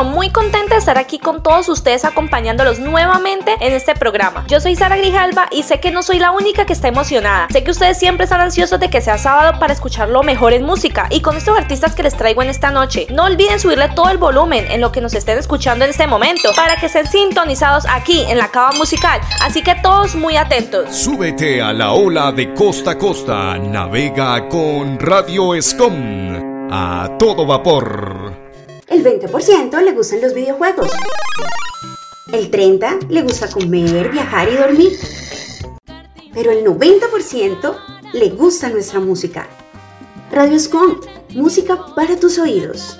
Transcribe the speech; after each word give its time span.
muy 0.00 0.30
contenta 0.30 0.74
de 0.74 0.78
estar 0.78 0.96
aquí 0.96 1.18
con 1.18 1.42
todos 1.42 1.68
ustedes 1.68 2.06
acompañándolos 2.06 2.78
nuevamente 2.78 3.56
en 3.60 3.74
este 3.74 3.94
programa. 3.94 4.44
Yo 4.48 4.58
soy 4.58 4.74
Sara 4.74 4.96
Grijalba 4.96 5.48
y 5.50 5.64
sé 5.64 5.80
que 5.80 5.90
no 5.90 6.02
soy 6.02 6.18
la 6.18 6.30
única 6.30 6.64
que 6.64 6.72
está 6.72 6.88
emocionada. 6.88 7.46
Sé 7.50 7.62
que 7.62 7.70
ustedes 7.70 7.98
siempre 7.98 8.24
están 8.24 8.40
ansiosos 8.40 8.80
de 8.80 8.88
que 8.88 9.02
sea 9.02 9.18
sábado 9.18 9.58
para 9.60 9.74
escuchar 9.74 10.08
lo 10.08 10.22
mejor 10.22 10.54
en 10.54 10.64
música 10.64 11.08
y 11.10 11.20
con 11.20 11.36
estos 11.36 11.58
artistas 11.58 11.94
que 11.94 12.02
les 12.02 12.16
traigo 12.16 12.42
en 12.42 12.48
esta 12.48 12.70
noche. 12.70 13.06
No 13.10 13.24
olviden 13.24 13.60
subirle 13.60 13.90
todo 13.90 14.08
el 14.08 14.16
volumen 14.16 14.66
en 14.70 14.80
lo 14.80 14.90
que 14.92 15.02
nos 15.02 15.12
estén 15.14 15.36
escuchando 15.36 15.84
en 15.84 15.90
este 15.90 16.06
momento 16.06 16.50
para 16.56 16.76
que 16.76 16.86
estén 16.86 17.06
sintonizados 17.06 17.84
aquí 17.86 18.24
en 18.28 18.38
la 18.38 18.48
cava 18.48 18.72
musical. 18.72 19.20
Así 19.42 19.62
que 19.62 19.74
todos 19.74 20.14
muy 20.14 20.36
atentos. 20.36 20.96
Súbete 20.96 21.60
a 21.60 21.72
la 21.74 21.92
ola 21.92 22.32
de 22.32 22.54
costa 22.54 22.92
a 22.92 22.98
costa. 22.98 23.58
Navega 23.58 24.48
con 24.48 24.98
Radio 24.98 25.54
Escom. 25.54 26.68
A 26.70 27.18
todo 27.18 27.44
vapor. 27.44 28.41
El 28.92 29.02
20% 29.02 29.80
le 29.80 29.92
gustan 29.92 30.20
los 30.20 30.34
videojuegos. 30.34 30.90
El 32.30 32.50
30% 32.50 33.08
le 33.08 33.22
gusta 33.22 33.48
comer, 33.48 34.10
viajar 34.10 34.50
y 34.50 34.56
dormir. 34.56 34.92
Pero 36.34 36.50
el 36.50 36.62
90% 36.62 37.74
le 38.12 38.28
gusta 38.28 38.68
nuestra 38.68 39.00
música. 39.00 39.48
Radio 40.30 40.56
Escom, 40.56 41.00
música 41.30 41.86
para 41.96 42.20
tus 42.20 42.38
oídos. 42.38 42.98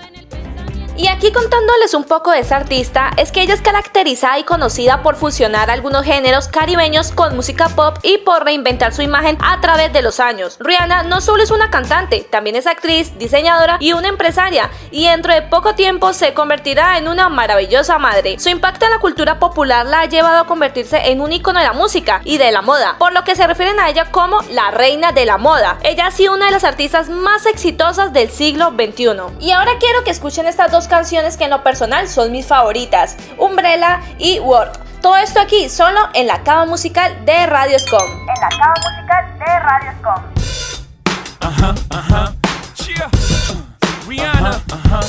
Y 0.95 1.09
aquí 1.09 1.33
contándoles 1.33 1.95
un 1.95 2.05
poco 2.05 2.33
de 2.33 2.41
esa 2.41 2.57
artista, 2.57 3.13
es 3.17 3.33
que 3.33 3.41
ella 3.41 3.55
es 3.55 3.63
caracterizada 3.63 4.39
y 4.39 4.45
conocida 4.45 5.03
por 5.03 5.17
fusionar 5.17 5.71
algunos 5.71 6.05
géneros 6.05 6.49
caribeños 6.49 7.13
con 7.13 7.35
música 7.35 7.71
pop 7.71 7.97
y 8.03 8.19
por 8.19 8.45
reinventar 8.45 8.93
su 8.93 9.01
imagen 9.01 9.39
a 9.41 9.61
través 9.63 9.93
de 9.93 10.03
los 10.03 10.21
años. 10.21 10.59
Rihanna 10.61 11.05
no 11.05 11.23
solo 11.23 11.43
es 11.43 11.51
una 11.51 11.71
cantante, 11.71 12.27
también 12.31 12.57
es 12.57 12.67
actriz, 12.67 13.19
diseñadora 13.19 13.79
y 13.81 13.95
una 13.95 14.09
empresaria, 14.09 14.71
y 14.91 15.07
dentro 15.07 15.33
de 15.33 15.43
poco 15.43 15.75
tiempo 15.75 16.13
se 16.13 16.35
convertirá 16.35 16.99
en 16.99 17.09
una 17.09 17.31
maravillosa 17.31 17.99
madre. 17.99 18.39
Su 18.39 18.51
impacto 18.51 18.85
en 18.85 18.91
la 18.91 18.99
cultura 18.99 19.39
popular 19.39 19.87
la 19.87 20.01
ha 20.01 20.07
llevado 20.07 20.41
a 20.41 20.47
convertirse 20.47 21.11
en 21.11 21.23
un 21.23 21.33
icono 21.33 21.59
de 21.59 21.67
la 21.67 21.73
música 21.73 22.21
y 22.25 22.37
de 22.37 22.53
la 22.53 22.61
moda, 22.61 22.97
por 22.99 23.15
lo 23.15 23.25
que 23.25 23.35
se 23.35 23.47
refieren 23.47 23.81
a 23.81 23.89
ella 23.89 24.11
como 24.11 24.43
la 24.51 24.71
reina 24.71 25.13
de 25.13 25.25
la 25.25 25.39
moda. 25.39 25.79
Ella 25.85 26.07
ha 26.07 26.11
sido 26.11 26.35
una 26.35 26.47
de 26.47 26.53
las 26.53 26.65
artistas 26.65 27.09
más 27.09 27.47
exitosas 27.47 28.13
del 28.13 28.31
siglo 28.31 28.71
XXI. 28.71 29.39
Y 29.41 29.53
ahora 29.53 29.73
quiero 29.81 30.05
que 30.05 30.11
escuchen 30.11 30.47
estas 30.47 30.71
dos 30.71 30.82
canciones 30.89 31.37
que 31.37 31.45
en 31.45 31.51
lo 31.51 31.63
personal 31.63 32.09
son 32.09 32.33
mis 32.33 32.47
favoritas, 32.47 33.17
Umbrella 33.39 34.01
y 34.19 34.39
Work. 34.41 34.79
Todo 35.01 35.17
esto 35.17 35.41
aquí 35.41 35.69
solo 35.69 36.09
en 36.15 36.27
la 36.27 36.43
cava 36.45 36.65
musical 36.65 37.25
de 37.25 37.47
Radio 37.47 37.79
Scom. 37.79 38.09
En 38.09 38.41
la 38.41 38.49
cava 38.49 38.75
musical 38.77 39.39
de 39.39 39.59
Radio 39.59 39.93
Scom. 40.01 40.23
Uh-huh, 41.43 41.75
uh-huh. 41.91 42.33
Yeah. 42.87 43.11
Rihanna. 44.07 44.63
Uh-huh. 44.71 45.03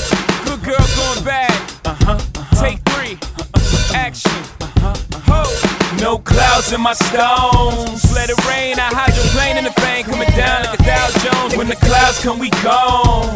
Good 0.45 0.63
girl 0.63 0.85
going 0.97 1.23
bad. 1.23 1.53
Uh-huh. 1.85 2.17
Take 2.59 2.79
three. 2.89 3.19
Action. 3.93 4.31
Ho. 5.27 5.43
No 6.01 6.17
clouds 6.17 6.73
in 6.73 6.81
my 6.81 6.93
stones. 6.93 8.11
Let 8.13 8.29
it 8.29 8.37
rain. 8.47 8.79
I 8.79 8.89
hydroplane 8.89 9.57
in 9.57 9.63
the 9.63 9.73
bank. 9.81 10.07
Coming 10.07 10.29
down 10.35 10.63
like 10.63 10.79
a 10.79 10.83
Dow 10.83 11.09
Jones. 11.21 11.55
When 11.55 11.67
the 11.67 11.75
clouds 11.75 12.19
come, 12.23 12.39
we 12.39 12.49
gone. 12.63 13.35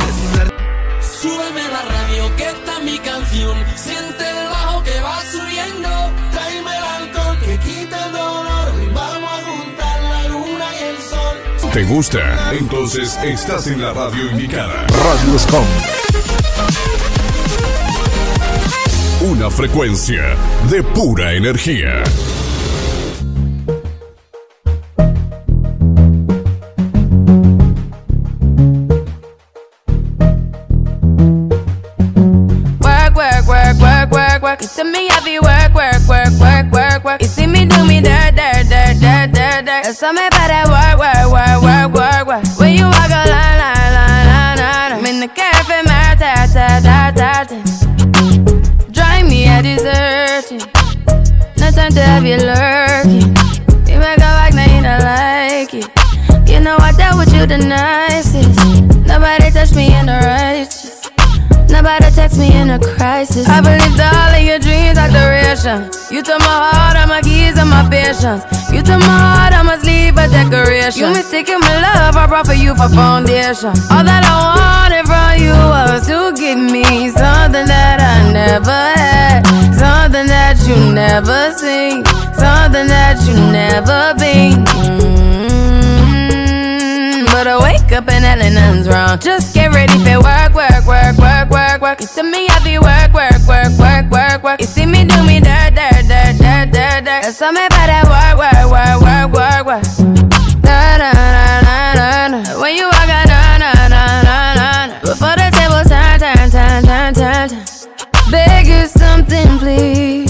¿Te 11.73 11.85
gusta? 11.85 12.51
Entonces 12.51 13.17
estás 13.23 13.67
en 13.67 13.81
la 13.81 13.93
radio 13.93 14.29
indicada. 14.29 14.85
Radio 14.89 15.39
Scom. 15.39 15.63
Una 19.21 19.49
frecuencia 19.49 20.35
de 20.69 20.83
pura 20.83 21.31
energía. 21.31 22.03
Work, 32.81 33.15
work, 33.15 33.47
work, 33.47 33.79
work, 33.79 34.11
work, 34.11 34.43
work. 34.43 34.61
You 34.61 34.67
see 34.67 34.83
me 34.83 35.07
heavy 35.07 35.39
work, 35.39 35.73
work, 35.73 36.05
work, 36.09 36.33
work, 36.37 36.71
work, 36.73 37.03
work. 37.05 37.21
You 37.21 37.27
see 37.29 37.47
me 37.47 37.65
do 37.65 37.85
me 37.85 38.01
dirt, 38.01 38.35
dirt, 38.35 38.67
dirt, 38.67 38.99
dirt, 38.99 39.31
dirt, 39.31 39.65
dirt. 39.65 39.81
That 40.01 40.13
work, 40.15 40.33
work, 40.33 40.69
work, 40.69 40.90
you 52.31 52.37
lurking. 52.37 53.35
You 53.91 53.99
make 53.99 54.23
a 54.23 54.31
back, 54.39 54.53
now 54.53 54.63
you 54.63 54.81
don't 54.81 55.03
like 55.03 55.73
it. 55.73 56.49
You 56.49 56.61
know 56.61 56.77
I 56.79 56.93
dealt 56.93 57.17
with 57.17 57.33
you 57.33 57.45
the 57.45 57.57
nicest. 57.57 58.55
Nobody 59.05 59.51
touched 59.51 59.75
me 59.75 59.93
in 59.93 60.05
the 60.05 60.19
righteous. 60.23 61.09
Nobody 61.69 62.09
text 62.11 62.37
me 62.37 62.55
in 62.55 62.69
a 62.69 62.79
crisis. 62.79 63.47
I 63.49 63.59
believed 63.59 63.99
all 63.99 64.31
of 64.35 64.43
your 64.43 64.59
dreams. 64.95 66.11
You 66.11 66.21
took 66.23 66.39
my 66.39 66.45
heart, 66.71 66.97
all 66.97 67.07
my 67.07 67.21
keys, 67.21 67.57
and 67.57 67.69
my 67.69 67.87
patience. 67.89 68.43
You 68.71 68.81
took 68.81 68.99
my 68.99 69.07
heart, 69.07 69.53
I 69.53 69.61
must 69.63 69.85
leave 69.85 70.17
a 70.17 70.27
decoration. 70.27 71.01
You 71.01 71.07
mistaken 71.13 71.59
my 71.59 71.75
love, 71.81 72.15
I 72.15 72.27
brought 72.27 72.45
for 72.47 72.53
you 72.53 72.75
for 72.75 72.89
foundation. 72.89 73.69
All 73.91 74.03
that 74.03 74.23
I 74.27 74.35
wanted 74.55 75.05
from 75.07 75.39
you 75.39 75.53
was 75.55 76.07
to 76.07 76.33
give 76.35 76.57
me 76.59 77.09
something 77.09 77.65
that 77.67 77.99
I 78.01 78.31
never 78.31 78.71
had, 78.99 79.43
something 79.75 80.27
that 80.27 80.59
you 80.67 80.75
never 80.93 81.51
seen, 81.57 82.03
something 82.35 82.87
that 82.87 83.17
you 83.27 83.33
never 83.51 84.13
been. 84.19 84.65
Mm, 85.91 87.25
But 87.31 87.47
I 87.47 87.57
wake 87.63 87.91
up 87.93 88.07
and 88.09 88.23
nothing's 88.23 88.87
wrong. 88.87 89.19
Just 89.19 89.53
get 89.53 89.71
ready 89.73 89.97
for 90.03 90.19
work, 90.21 90.53
work, 90.53 90.85
work, 90.85 91.17
work, 91.17 91.49
work, 91.49 91.81
work. 91.81 92.01
You 92.01 92.07
see 92.07 92.23
me 92.23 92.47
heavy 92.71 92.85
work, 92.85 93.13
work, 93.13 93.47
work, 93.47 93.77
work, 93.77 94.11
work, 94.11 94.43
work. 94.43 94.61
You 94.61 94.67
see 94.67 94.85
me 94.85 95.03
do 95.03 95.23
me 95.23 95.39
dirt, 95.39 95.75
dirt, 95.75 96.07
dirt, 96.07 96.37
dirt, 96.37 96.71
dirt, 96.71 97.03
dirt. 97.03 97.23
There's 97.23 97.37
something 97.37 97.65
about 97.65 97.87
that 97.87 98.05
work, 98.07 98.37
work, 98.39 98.65
work, 98.71 99.01
work, 99.01 99.27
work, 99.33 99.65
work. 99.65 100.61
Da, 100.61 100.97
da, 100.97 101.11
da, 101.11 101.61
da, 101.61 101.93
da, 101.93 102.43
da. 102.43 102.61
When 102.61 102.75
you 102.75 102.85
walk 102.85 103.09
out, 103.09 103.27
da, 103.27 103.57
da, 103.57 103.71
da, 103.89 104.23
da, 104.23 104.87
da. 104.87 104.99
Before 105.01 105.35
the 105.35 105.49
table 105.51 105.83
turn, 105.87 106.19
turn, 106.19 106.49
turn, 106.49 106.83
turn, 106.83 107.13
turn, 107.13 107.49
turn. 107.49 108.31
Beg 108.31 108.67
you 108.67 108.87
something, 108.87 109.59
please. 109.59 110.20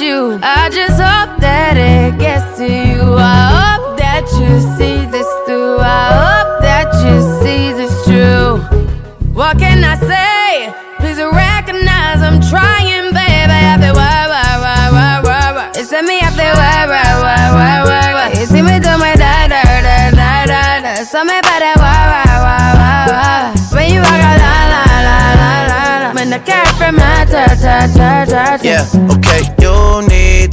You? 0.00 0.38
I 0.42 0.70
just 0.70 1.00
hope 1.00 1.40
that 1.40 1.76
it 1.76 2.18
gets 2.18 2.58
to 2.58 2.66
you. 2.66 3.02
I 3.18 3.78
hope 3.78 3.98
that 3.98 4.24
you 4.38 4.60
see 4.78 5.06
this 5.10 5.26
through. 5.46 5.78
I 5.80 6.06
hope 6.14 6.62
that 6.62 6.88
you 7.02 7.16
see 7.42 7.72
this 7.72 7.94
true. 8.06 8.58
What 9.34 9.58
can 9.58 9.82
I 9.82 9.96
say? 9.98 10.72
Please 10.98 11.18
recognize 11.18 12.22
I'm 12.22 12.38
trying, 12.42 13.10
baby. 13.10 13.58
I 13.70 13.78
feel 13.80 13.94
why, 13.94 14.26
why, 14.30 14.50
why, 14.62 14.82
why, 14.94 15.14
why, 15.22 15.46
why. 15.54 15.66
It's 15.74 15.90
me, 15.90 16.18
I 16.22 16.30
feel 16.34 16.54
why, 16.54 16.86
why, 16.86 17.02
why, 17.22 17.42
why, 17.58 17.76
why, 17.86 18.08
why. 18.14 18.28
You 18.38 18.46
see 18.46 18.62
me 18.62 18.78
do 18.78 18.92
my 18.98 19.14
da, 19.14 19.46
da, 19.50 19.62
da, 19.62 20.10
da, 20.14 20.46
da, 20.46 20.62
da. 20.82 20.92
Something 21.04 21.38
about 21.38 21.60
that 21.62 21.76
why, 21.78 22.02
why, 22.12 22.26
why, 22.46 22.66
why, 22.78 23.02
why. 23.10 23.54
When 23.74 23.86
you 23.94 24.00
walk 24.02 24.20
out, 24.22 24.38
la, 24.42 24.54
la, 24.74 24.82
la, 25.06 25.18
la, 25.40 25.50
la, 25.70 26.06
la. 26.06 26.08
When 26.14 26.30
the 26.30 26.40
cat 26.42 26.66
from 26.78 26.96
my 26.96 27.26
ta, 27.26 27.50
ta, 27.58 27.90
ta, 27.94 28.24
ta. 28.26 28.58
Yeah, 28.62 28.82
okay. 29.14 29.57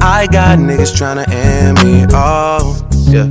I 0.00 0.28
got 0.30 0.58
niggas 0.58 0.94
tryna 0.94 1.28
end 1.28 1.82
me. 1.82 2.06
Oh, 2.12 2.88
yeah. 3.08 3.28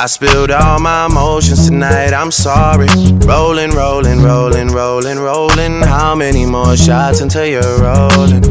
I 0.00 0.06
spilled 0.06 0.50
all 0.50 0.78
my 0.78 1.06
emotions 1.06 1.68
tonight, 1.68 2.12
I'm 2.12 2.30
sorry. 2.30 2.88
Rolling, 3.26 3.70
rolling, 3.70 4.22
rolling, 4.22 4.68
rolling, 4.68 5.18
rolling. 5.18 5.80
How 5.82 6.14
many 6.14 6.46
more 6.46 6.76
shots 6.76 7.20
until 7.20 7.46
you're 7.46 7.78
rolling? 7.80 8.42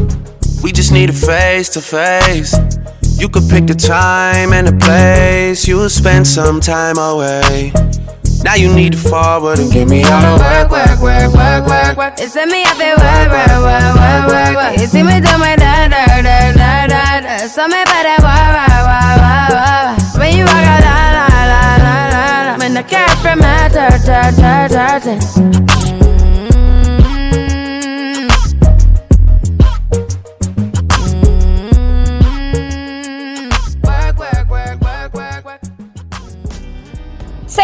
We 0.62 0.72
just 0.72 0.92
need 0.92 1.10
a 1.10 1.12
face 1.12 1.68
to 1.70 1.80
face. 1.80 2.54
You 3.18 3.28
could 3.28 3.48
pick 3.48 3.66
the 3.66 3.74
time 3.74 4.52
and 4.52 4.66
the 4.66 4.76
place. 4.84 5.66
You'll 5.66 5.88
spend 5.88 6.26
some 6.26 6.60
time 6.60 6.98
away. 6.98 7.72
Now 8.44 8.54
you 8.54 8.72
need 8.74 8.92
to 8.92 8.98
forward 8.98 9.58
and 9.58 9.70
give 9.72 9.88
me 9.88 10.04
all 10.04 10.20
the 10.20 10.38
work, 10.38 10.70
work, 10.70 11.00
work, 11.00 11.34
work, 11.34 11.66
work, 11.66 11.96
work. 11.96 12.14
It's 12.18 12.34
me, 12.36 12.62
I 12.64 12.72
feel 12.78 12.96
work, 12.96 13.28
work, 13.34 13.50
work, 13.66 13.94
work, 13.98 14.24
work, 14.30 14.54
work. 14.56 14.80
You 14.80 14.86
see 14.86 15.02
me 15.02 15.20
do 15.20 15.34
my 15.38 15.56
da, 15.56 15.88
da, 15.88 16.06
da, 16.22 16.52
da, 16.52 16.86
da, 16.86 17.20
da. 17.20 17.46
Something 17.46 17.82
about 17.82 18.04
that 18.06 18.20
wah, 18.22 18.54
wah, 18.54 18.86
wah, 18.86 19.14
wah, 19.22 19.50
wah. 19.54 20.20
When 20.20 20.36
you 20.36 20.44
walk 20.44 20.64
out, 20.64 20.82
la, 20.86 20.96
la, 21.18 21.26
la, 21.50 21.62
la, 21.82 21.96
la, 22.14 22.52
la. 22.52 22.58
When 22.58 22.74
the 22.74 22.84
cat 22.84 23.10
from 23.18 23.40
my 23.40 23.68
ta, 23.74 23.98
ta, 24.06 24.30
ta, 24.30 24.68
ta, 25.02 25.77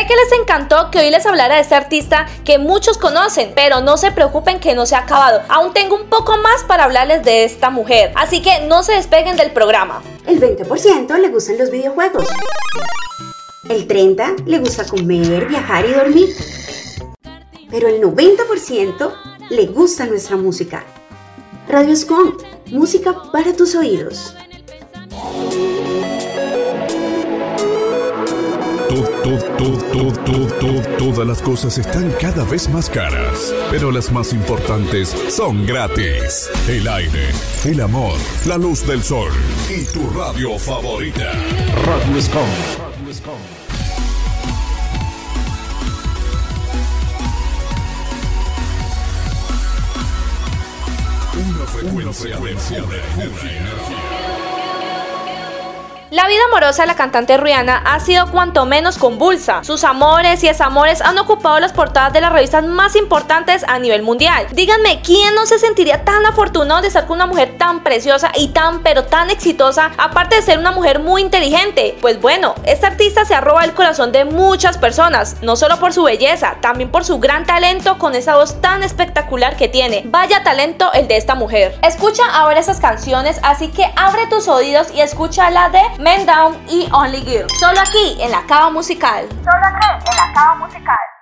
Que 0.06 0.16
les 0.16 0.38
encantó 0.38 0.90
que 0.90 0.98
hoy 0.98 1.10
les 1.10 1.24
hablara 1.24 1.54
de 1.54 1.62
este 1.62 1.74
artista 1.74 2.26
que 2.44 2.58
muchos 2.58 2.98
conocen, 2.98 3.52
pero 3.54 3.80
no 3.80 3.96
se 3.96 4.12
preocupen 4.12 4.60
que 4.60 4.74
no 4.74 4.84
se 4.84 4.96
ha 4.96 4.98
acabado. 4.98 5.40
Aún 5.48 5.72
tengo 5.72 5.96
un 5.96 6.10
poco 6.10 6.36
más 6.36 6.62
para 6.64 6.84
hablarles 6.84 7.22
de 7.24 7.44
esta 7.44 7.70
mujer, 7.70 8.12
así 8.14 8.42
que 8.42 8.60
no 8.66 8.82
se 8.82 8.92
despeguen 8.92 9.36
del 9.36 9.50
programa. 9.52 10.02
El 10.26 10.40
20% 10.40 11.16
le 11.18 11.28
gustan 11.28 11.56
los 11.56 11.70
videojuegos. 11.70 12.26
El 13.70 13.88
30% 13.88 14.44
le 14.44 14.58
gusta 14.58 14.86
comer, 14.86 15.46
viajar 15.46 15.86
y 15.86 15.92
dormir. 15.92 16.36
Pero 17.70 17.88
el 17.88 18.02
90% 18.02 19.12
le 19.48 19.66
gusta 19.66 20.04
nuestra 20.04 20.36
música. 20.36 20.84
Radio 21.66 21.96
Scom, 21.96 22.36
música 22.66 23.16
para 23.32 23.54
tus 23.54 23.74
oídos. 23.74 24.36
To- 29.34 29.40
to- 29.40 29.78
to- 29.78 30.12
to- 30.12 30.46
to- 30.60 30.82
to- 30.82 30.96
Todas 30.96 31.26
las 31.26 31.42
cosas 31.42 31.76
están 31.76 32.08
cada 32.20 32.44
vez 32.44 32.68
más 32.68 32.88
caras, 32.88 33.52
pero 33.68 33.90
las 33.90 34.12
más 34.12 34.32
importantes 34.32 35.12
son 35.28 35.66
gratis. 35.66 36.48
El 36.68 36.86
aire, 36.86 37.30
el 37.64 37.80
amor, 37.80 38.14
la 38.46 38.56
luz 38.58 38.86
del 38.86 39.02
sol 39.02 39.32
y 39.68 39.84
tu 39.86 40.08
radio 40.10 40.56
favorita. 40.56 41.32
Radio 41.84 42.22
Scom. 42.22 42.48
Un 51.36 51.96
Una 51.96 52.12
frecuencia 52.12 52.82
de 52.82 53.00
energía. 53.24 54.13
La 56.14 56.28
vida 56.28 56.42
amorosa 56.46 56.84
de 56.84 56.86
la 56.86 56.94
cantante 56.94 57.36
Rihanna 57.36 57.76
ha 57.78 57.98
sido 57.98 58.30
cuanto 58.30 58.64
menos 58.66 58.98
convulsa. 58.98 59.64
Sus 59.64 59.82
amores 59.82 60.44
y 60.44 60.46
desamores 60.46 61.00
han 61.00 61.18
ocupado 61.18 61.58
las 61.58 61.72
portadas 61.72 62.12
de 62.12 62.20
las 62.20 62.32
revistas 62.32 62.64
más 62.64 62.94
importantes 62.94 63.64
a 63.66 63.80
nivel 63.80 64.04
mundial. 64.04 64.46
Díganme, 64.52 65.02
¿quién 65.02 65.34
no 65.34 65.44
se 65.44 65.58
sentiría 65.58 66.04
tan 66.04 66.24
afortunado 66.24 66.82
de 66.82 66.86
estar 66.86 67.08
con 67.08 67.16
una 67.16 67.26
mujer 67.26 67.53
tan 67.64 67.80
preciosa 67.80 68.30
y 68.34 68.48
tan 68.48 68.82
pero 68.82 69.04
tan 69.04 69.30
exitosa, 69.30 69.92
aparte 69.96 70.36
de 70.36 70.42
ser 70.42 70.58
una 70.58 70.70
mujer 70.70 70.98
muy 70.98 71.22
inteligente? 71.22 71.96
Pues 72.02 72.20
bueno, 72.20 72.54
esta 72.66 72.88
artista 72.88 73.24
se 73.24 73.34
ha 73.34 73.40
robado 73.40 73.64
el 73.64 73.72
corazón 73.72 74.12
de 74.12 74.26
muchas 74.26 74.76
personas, 74.76 75.36
no 75.40 75.56
solo 75.56 75.78
por 75.78 75.94
su 75.94 76.02
belleza, 76.02 76.56
también 76.60 76.90
por 76.90 77.06
su 77.06 77.18
gran 77.20 77.46
talento 77.46 77.96
con 77.96 78.14
esa 78.14 78.36
voz 78.36 78.60
tan 78.60 78.82
espectacular 78.82 79.56
que 79.56 79.68
tiene. 79.68 80.02
Vaya 80.04 80.44
talento 80.44 80.92
el 80.92 81.08
de 81.08 81.16
esta 81.16 81.34
mujer. 81.34 81.78
Escucha 81.82 82.24
ahora 82.34 82.60
esas 82.60 82.80
canciones, 82.80 83.40
así 83.42 83.68
que 83.68 83.90
abre 83.96 84.26
tus 84.26 84.46
oídos 84.46 84.88
y 84.92 85.00
escucha 85.00 85.48
la 85.48 85.70
de 85.70 85.80
Men 85.98 86.26
Down 86.26 86.58
y 86.68 86.86
Only 86.92 87.22
Girl. 87.22 87.46
Solo 87.58 87.80
aquí 87.80 88.18
en 88.20 88.30
la 88.30 88.44
cava 88.46 88.68
musical. 88.68 89.26
Solo 89.30 89.64
aquí 89.64 90.10
en 90.10 90.16
la 90.18 90.34
cava 90.34 90.54
musical. 90.56 91.13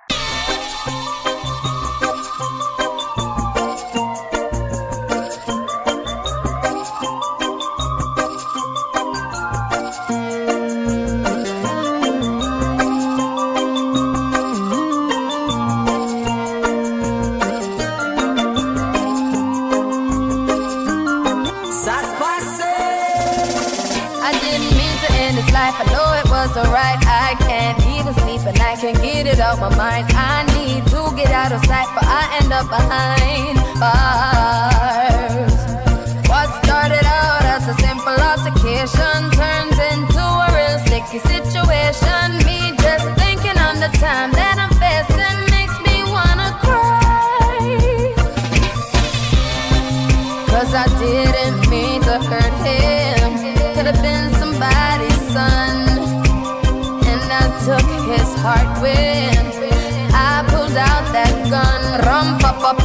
Didn't 24.63 24.77
mean 24.77 24.97
to 25.03 25.09
end 25.13 25.37
this 25.37 25.51
life. 25.51 25.75
I 25.79 25.85
know 25.91 26.07
it 26.21 26.27
was 26.29 26.55
alright. 26.57 26.99
I 27.05 27.35
can't 27.39 27.79
even 27.95 28.13
sleep 28.23 28.41
and 28.47 28.59
I 28.59 28.75
can't 28.75 28.99
get 29.01 29.27
it 29.27 29.39
out 29.39 29.59
of 29.59 29.59
my 29.59 29.75
mind. 29.75 30.05
I 30.11 30.43
need 30.55 30.85
to 30.87 31.11
get 31.15 31.31
out 31.31 31.51
of 31.51 31.63
sight, 31.65 31.87
but 31.95 32.05
I 32.05 32.23
end 32.39 32.51
up 32.51 32.67
behind 32.69 33.57
bars. 33.79 35.53
What 36.29 36.47
started 36.63 37.05
out 37.05 37.43
as 37.43 37.67
a 37.67 37.75
simple 37.81 38.17
altercation 38.31 39.31
turns 39.35 39.77
into 39.91 40.23
a 40.23 40.47
real 40.55 40.77
sticky 40.85 41.19
situation. 41.19 42.25
Me 42.47 42.73
just 42.79 43.07
thinking 43.19 43.57
on 43.59 43.79
the 43.83 43.91
time 43.99 44.32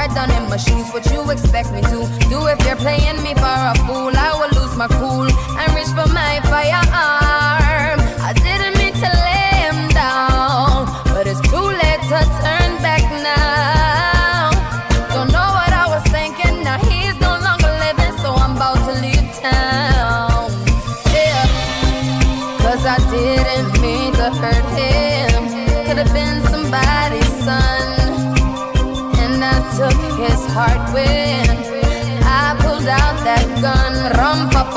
Right 0.00 0.14
down 0.14 0.30
in 0.30 0.48
my 0.48 0.56
shoes. 0.56 0.88
What 0.92 1.04
you 1.12 1.30
expect 1.30 1.72
me 1.72 1.82
to 1.82 1.98
do 2.32 2.38
if 2.46 2.58
you're 2.64 2.76
playing 2.76 3.22
me 3.22 3.34
for 3.34 3.56
a 3.70 3.74
fool? 3.86 4.12
I 4.16 4.30
will 4.38 4.52
lose 4.58 4.74
my 4.76 4.88
cool 4.88 5.28
and 5.60 5.68
reach 5.76 5.92
for 5.96 6.08
my 6.12 6.40
firearm. 6.44 7.39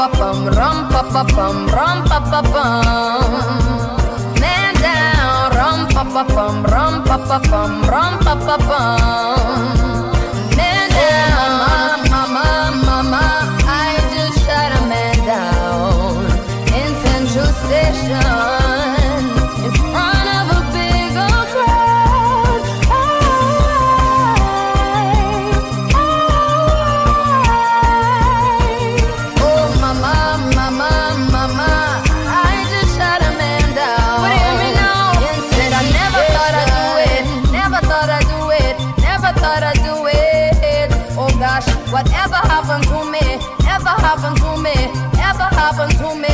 Pa 0.04 0.10
pa 0.10 0.20
bum, 0.20 0.48
rum 0.52 0.78
pa 0.92 1.02
pa 1.14 1.24
bum, 1.24 1.58
rum 1.72 1.98
pa 2.10 2.20
pa 2.20 2.40
bum. 2.54 3.32
Man 4.42 4.74
down. 4.84 5.52
Rum 5.56 5.80
pa 5.96 6.04
pa 6.04 6.24
bum, 6.28 6.56
rum 6.68 6.94
pa 7.08 7.18
pa 7.28 7.38
bum, 7.48 7.72
rum 7.88 8.14
pa 8.20 8.34
pa 8.36 8.56
bum. 8.68 9.93
Whatever 42.24 42.48
happened 42.48 42.84
to 42.86 43.12
me, 43.12 43.20
ever 43.68 43.96
happened 44.00 44.38
to 44.38 44.56
me, 44.58 44.74
ever 45.20 45.50
happened 45.60 45.92
to 46.00 46.16
me. 46.16 46.32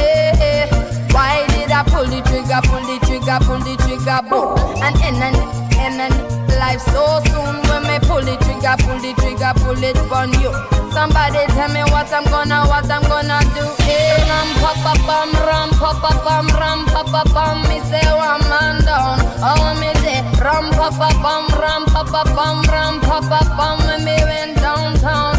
Why 1.10 1.48
did 1.50 1.72
I 1.72 1.82
pull 1.84 2.06
the 2.06 2.22
trigger, 2.30 2.62
pull 2.70 2.86
the 2.86 3.00
trigger, 3.06 3.40
pull 3.42 3.58
the 3.58 3.74
trigger, 3.82 4.22
boom, 4.30 4.54
and 4.86 4.96
end 5.02 5.18
and 5.18 5.38
end 5.82 6.02
and 6.02 6.16
life 6.62 6.82
so 6.94 7.22
soon 7.26 7.58
when 7.66 7.82
me 7.90 7.98
pull 8.06 8.22
the 8.22 8.38
trigger, 8.46 8.78
pull 8.86 9.02
the 9.02 9.18
trigger, 9.18 9.54
pull 9.66 9.82
it 9.82 9.98
on 10.14 10.30
you. 10.38 10.54
Somebody 10.94 11.42
tell 11.58 11.70
me 11.74 11.82
what 11.90 12.12
I'm 12.14 12.26
gonna, 12.26 12.66
what 12.70 12.86
I'm 12.90 13.02
gonna 13.10 13.42
do. 13.58 13.66
Hey, 13.86 14.14
ram 14.30 14.50
pa 14.62 14.74
pa 14.86 14.94
bum, 15.10 15.34
ram 15.46 15.70
pa 15.74 15.94
pa 15.98 16.12
bum, 16.22 16.48
ram 16.60 16.86
pa 16.86 17.02
pa 17.02 17.24
bum. 17.34 17.62
Me 17.66 17.80
say 17.90 18.06
one 18.14 18.46
man 18.50 18.86
down. 18.86 19.18
Oh 19.42 19.74
me 19.82 19.90
say 20.02 20.22
ram 20.38 20.70
pa 20.78 20.90
pa 20.94 21.10
bum, 21.22 21.50
ram 21.58 21.86
pa 21.86 22.04
pa 22.04 22.24
bum, 22.36 22.62
ram 22.70 23.00
pa 23.02 23.22
pa 23.22 23.42
bum. 23.58 23.78
When 23.86 24.04
me 24.04 24.18
went 24.30 24.58
downtown, 24.58 25.39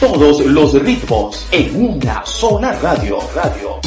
Todos 0.00 0.46
los 0.46 0.74
ritmos 0.74 1.48
en 1.50 1.74
una 1.74 2.24
sola 2.24 2.72
radio. 2.74 3.18
Radio. 3.34 3.80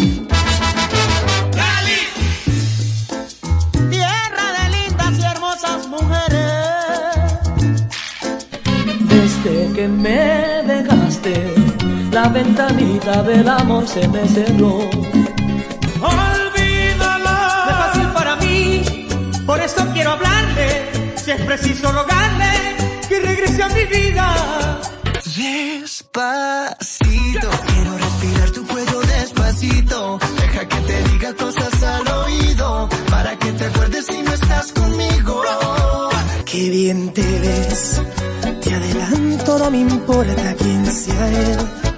Tierra 3.89 4.45
de 4.57 4.69
lindas 4.75 5.17
y 5.17 5.23
hermosas 5.23 5.87
mujeres. 5.87 7.31
Desde 9.07 9.73
que 9.73 9.87
me 9.87 10.63
dejaste, 10.63 11.55
la 12.11 12.27
ventanita 12.27 13.23
del 13.23 13.47
amor 13.47 13.87
se 13.87 14.05
me 14.09 14.27
cerró. 14.27 14.79
Olvídalo. 16.01 17.23
No 17.23 17.69
es 17.69 17.77
fácil 17.77 18.07
para 18.13 18.35
mí, 18.35 19.07
por 19.45 19.61
eso 19.61 19.87
quiero 19.93 20.11
hablarle, 20.11 20.91
si 21.15 21.31
es 21.31 21.41
preciso 21.41 21.89
rogarle 21.89 22.75
que 23.07 23.17
regrese 23.21 23.63
a 23.63 23.69
mi 23.69 23.85
vida. 23.85 24.81
Despacito, 26.13 27.49
quiero 27.67 27.97
respirar 27.97 28.51
tu 28.51 28.67
cuello 28.67 28.99
despacito. 28.99 30.19
Deja 30.41 30.67
que 30.67 30.75
te 30.81 31.03
diga 31.03 31.33
cosas 31.35 31.83
al 31.83 32.07
oído, 32.07 32.89
para 33.09 33.39
que 33.39 33.51
te 33.53 33.65
acuerdes 33.65 34.05
si 34.07 34.21
no 34.21 34.33
estás 34.33 34.73
conmigo. 34.73 35.41
Qué 36.43 36.69
bien 36.69 37.13
te 37.13 37.39
ves, 37.39 38.01
te 38.61 38.73
adelanto, 38.73 39.59
no 39.59 39.71
me 39.71 39.79
importa 39.79 40.55
quién 40.57 40.85
sea 40.85 41.29
él. 41.29 41.90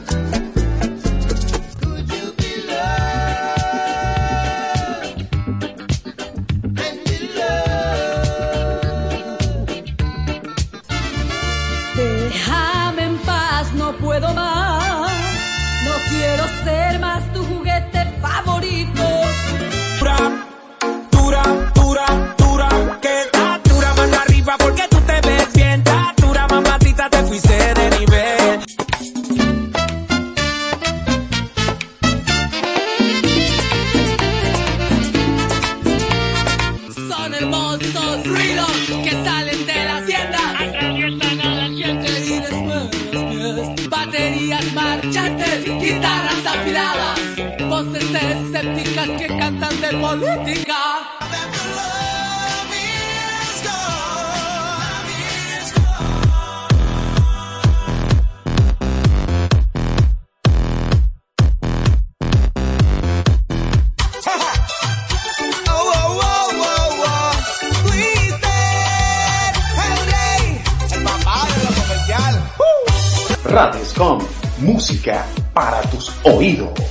Comercial. 50.01 50.73
Radiscom, 73.45 74.19
música 74.57 75.27
para 75.53 75.81
tus. 75.83 76.11
Oídos. 76.23 76.82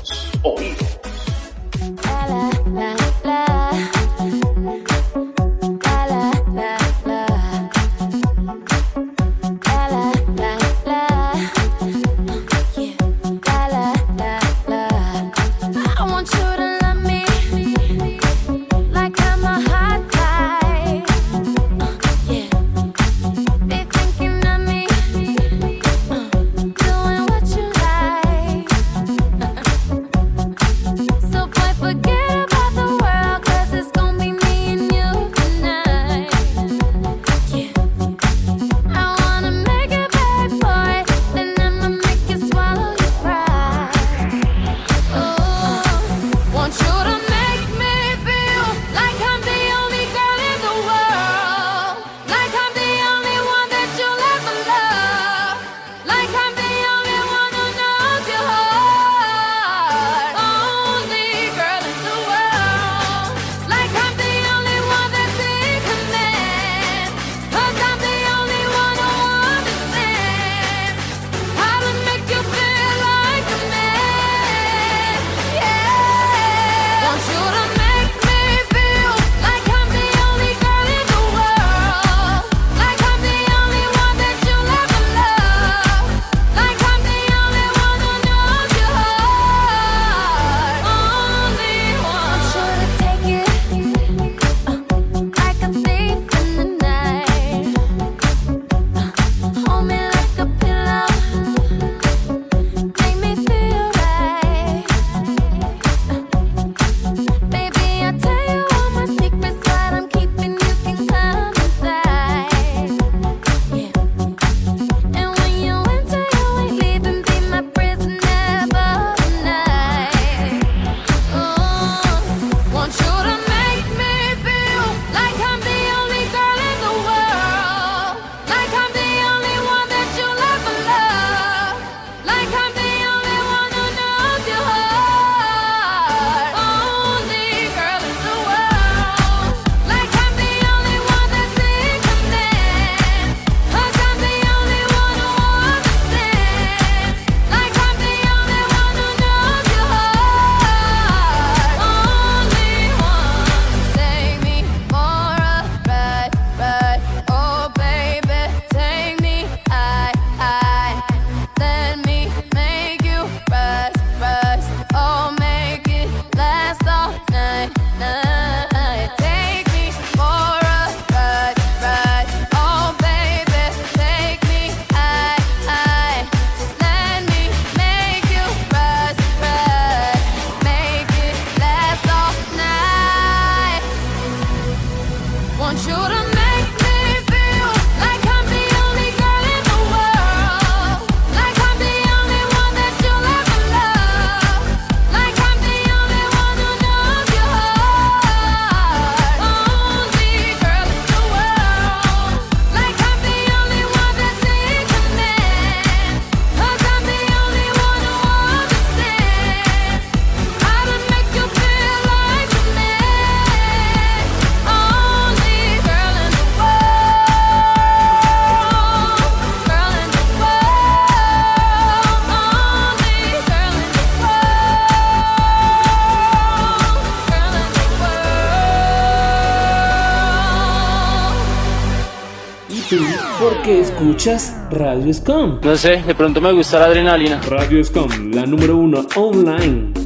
Escuchas 234.03 234.57
Radio? 234.73 235.61
No 235.62 235.77
sé, 235.77 236.03
de 236.03 236.15
pronto 236.15 236.41
me 236.41 236.53
gusta 236.53 236.81
la 236.81 236.87
adrenalina. 236.87 237.41
Radio 237.49 237.85
Scum, 237.85 238.33
la 238.33 238.45
número 238.45 238.77
uno 238.77 239.07
online. 239.15 240.02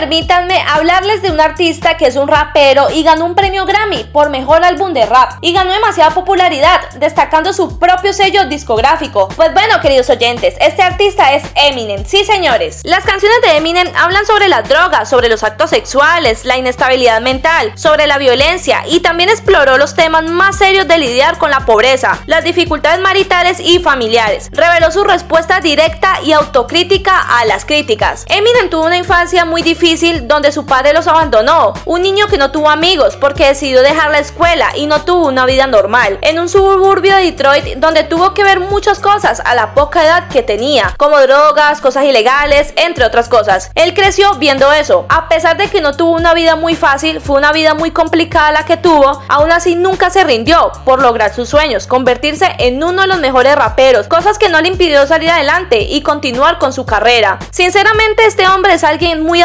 Permítanme 0.00 0.58
hablarles 0.66 1.20
de 1.20 1.30
un 1.30 1.38
artista 1.42 1.98
que 1.98 2.06
es 2.06 2.16
un 2.16 2.26
rapero 2.26 2.88
y 2.88 3.02
ganó 3.02 3.26
un 3.26 3.34
premio 3.34 3.66
Grammy 3.66 4.04
por 4.04 4.30
mejor 4.30 4.64
álbum 4.64 4.94
de 4.94 5.04
rap 5.04 5.32
y 5.42 5.52
ganó 5.52 5.74
demasiada 5.74 6.14
popularidad, 6.14 6.80
destacando 6.96 7.52
su 7.52 7.78
propio 7.78 8.14
sello 8.14 8.46
discográfico. 8.46 9.28
Pues 9.36 9.52
bueno, 9.52 9.78
queridos 9.82 10.08
oyentes, 10.08 10.54
este 10.58 10.80
artista 10.80 11.34
es 11.34 11.42
Eminem. 11.54 12.06
Sí, 12.06 12.24
señores. 12.24 12.80
Las 12.84 13.04
canciones 13.04 13.42
de 13.42 13.58
Eminem 13.58 13.88
hablan 13.94 14.24
sobre 14.24 14.48
las 14.48 14.66
drogas, 14.66 15.10
sobre 15.10 15.28
los 15.28 15.42
actos 15.42 15.68
sexuales, 15.68 16.46
la 16.46 16.56
inestabilidad 16.56 17.20
mental, 17.20 17.72
sobre 17.74 18.06
la 18.06 18.16
violencia 18.16 18.84
y 18.86 19.00
también 19.00 19.28
exploró 19.28 19.76
los 19.76 19.94
temas 19.94 20.24
más 20.24 20.56
serios 20.56 20.88
de 20.88 20.96
lidiar 20.96 21.36
con 21.36 21.50
la 21.50 21.66
pobreza, 21.66 22.18
las 22.24 22.42
dificultades 22.42 23.02
maritales 23.02 23.60
y 23.60 23.80
familiares. 23.80 24.48
Reveló 24.50 24.90
su 24.92 25.04
respuesta 25.04 25.60
directa 25.60 26.20
y 26.24 26.32
autocrítica 26.32 27.20
a 27.38 27.44
las 27.44 27.66
críticas. 27.66 28.24
Eminem 28.28 28.70
tuvo 28.70 28.86
una 28.86 28.96
infancia 28.96 29.44
muy 29.44 29.60
difícil 29.60 29.89
donde 30.22 30.52
su 30.52 30.66
padre 30.66 30.92
los 30.92 31.08
abandonó. 31.08 31.74
Un 31.84 32.02
niño 32.02 32.28
que 32.28 32.38
no 32.38 32.52
tuvo 32.52 32.70
amigos 32.70 33.16
porque 33.16 33.46
decidió 33.46 33.82
dejar 33.82 34.12
la 34.12 34.20
escuela 34.20 34.68
y 34.76 34.86
no 34.86 35.00
tuvo 35.00 35.26
una 35.26 35.46
vida 35.46 35.66
normal. 35.66 36.18
En 36.22 36.38
un 36.38 36.48
suburbio 36.48 37.16
de 37.16 37.24
Detroit 37.24 37.76
donde 37.78 38.04
tuvo 38.04 38.32
que 38.32 38.44
ver 38.44 38.60
muchas 38.60 39.00
cosas 39.00 39.42
a 39.44 39.56
la 39.56 39.74
poca 39.74 40.04
edad 40.04 40.28
que 40.28 40.44
tenía, 40.44 40.94
como 40.96 41.18
drogas, 41.18 41.80
cosas 41.80 42.04
ilegales, 42.04 42.72
entre 42.76 43.04
otras 43.04 43.28
cosas. 43.28 43.72
Él 43.74 43.92
creció 43.92 44.34
viendo 44.34 44.70
eso. 44.70 45.06
A 45.08 45.28
pesar 45.28 45.56
de 45.56 45.68
que 45.68 45.80
no 45.80 45.96
tuvo 45.96 46.12
una 46.12 46.34
vida 46.34 46.54
muy 46.54 46.76
fácil, 46.76 47.20
fue 47.20 47.38
una 47.38 47.50
vida 47.50 47.74
muy 47.74 47.90
complicada 47.90 48.52
la 48.52 48.64
que 48.64 48.76
tuvo, 48.76 49.20
aún 49.28 49.50
así 49.50 49.74
nunca 49.74 50.10
se 50.10 50.22
rindió 50.22 50.70
por 50.84 51.02
lograr 51.02 51.34
sus 51.34 51.48
sueños, 51.48 51.88
convertirse 51.88 52.46
en 52.58 52.80
uno 52.84 53.02
de 53.02 53.08
los 53.08 53.18
mejores 53.18 53.56
raperos, 53.56 54.06
cosas 54.06 54.38
que 54.38 54.48
no 54.50 54.60
le 54.60 54.68
impidió 54.68 55.04
salir 55.08 55.30
adelante 55.30 55.80
y 55.80 56.02
continuar 56.02 56.58
con 56.58 56.72
su 56.72 56.86
carrera. 56.86 57.40
Sinceramente 57.50 58.24
este 58.26 58.46
hombre 58.46 58.74
es 58.74 58.84
alguien 58.84 59.24
muy 59.24 59.40
muy 59.40 59.42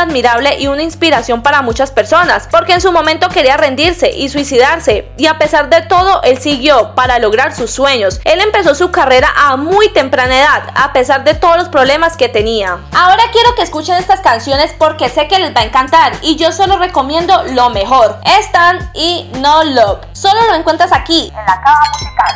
y 0.59 0.67
una 0.67 0.83
inspiración 0.83 1.41
para 1.41 1.61
muchas 1.61 1.91
personas, 1.91 2.47
porque 2.51 2.73
en 2.73 2.81
su 2.81 2.91
momento 2.91 3.29
quería 3.29 3.57
rendirse 3.57 4.11
y 4.11 4.29
suicidarse, 4.29 5.09
y 5.17 5.27
a 5.27 5.37
pesar 5.37 5.69
de 5.69 5.81
todo, 5.81 6.21
él 6.23 6.37
siguió 6.39 6.93
para 6.95 7.19
lograr 7.19 7.55
sus 7.55 7.71
sueños. 7.71 8.19
Él 8.25 8.41
empezó 8.41 8.75
su 8.75 8.91
carrera 8.91 9.31
a 9.35 9.55
muy 9.55 9.89
temprana 9.89 10.39
edad, 10.39 10.63
a 10.75 10.93
pesar 10.93 11.23
de 11.23 11.33
todos 11.33 11.57
los 11.57 11.69
problemas 11.69 12.17
que 12.17 12.29
tenía. 12.29 12.77
Ahora 12.93 13.23
quiero 13.31 13.55
que 13.55 13.63
escuchen 13.63 13.95
estas 13.95 14.21
canciones 14.21 14.73
porque 14.77 15.09
sé 15.09 15.27
que 15.27 15.39
les 15.39 15.55
va 15.55 15.61
a 15.61 15.65
encantar 15.65 16.13
y 16.21 16.35
yo 16.35 16.51
solo 16.51 16.77
recomiendo 16.77 17.43
lo 17.51 17.69
mejor. 17.69 18.19
Stan 18.39 18.91
y 18.93 19.29
No 19.39 19.63
Love. 19.63 19.99
Solo 20.13 20.41
lo 20.47 20.55
encuentras 20.55 20.91
aquí, 20.91 21.31
en 21.35 21.45
la 21.45 21.61
caja 21.61 21.91
musical. 21.93 22.35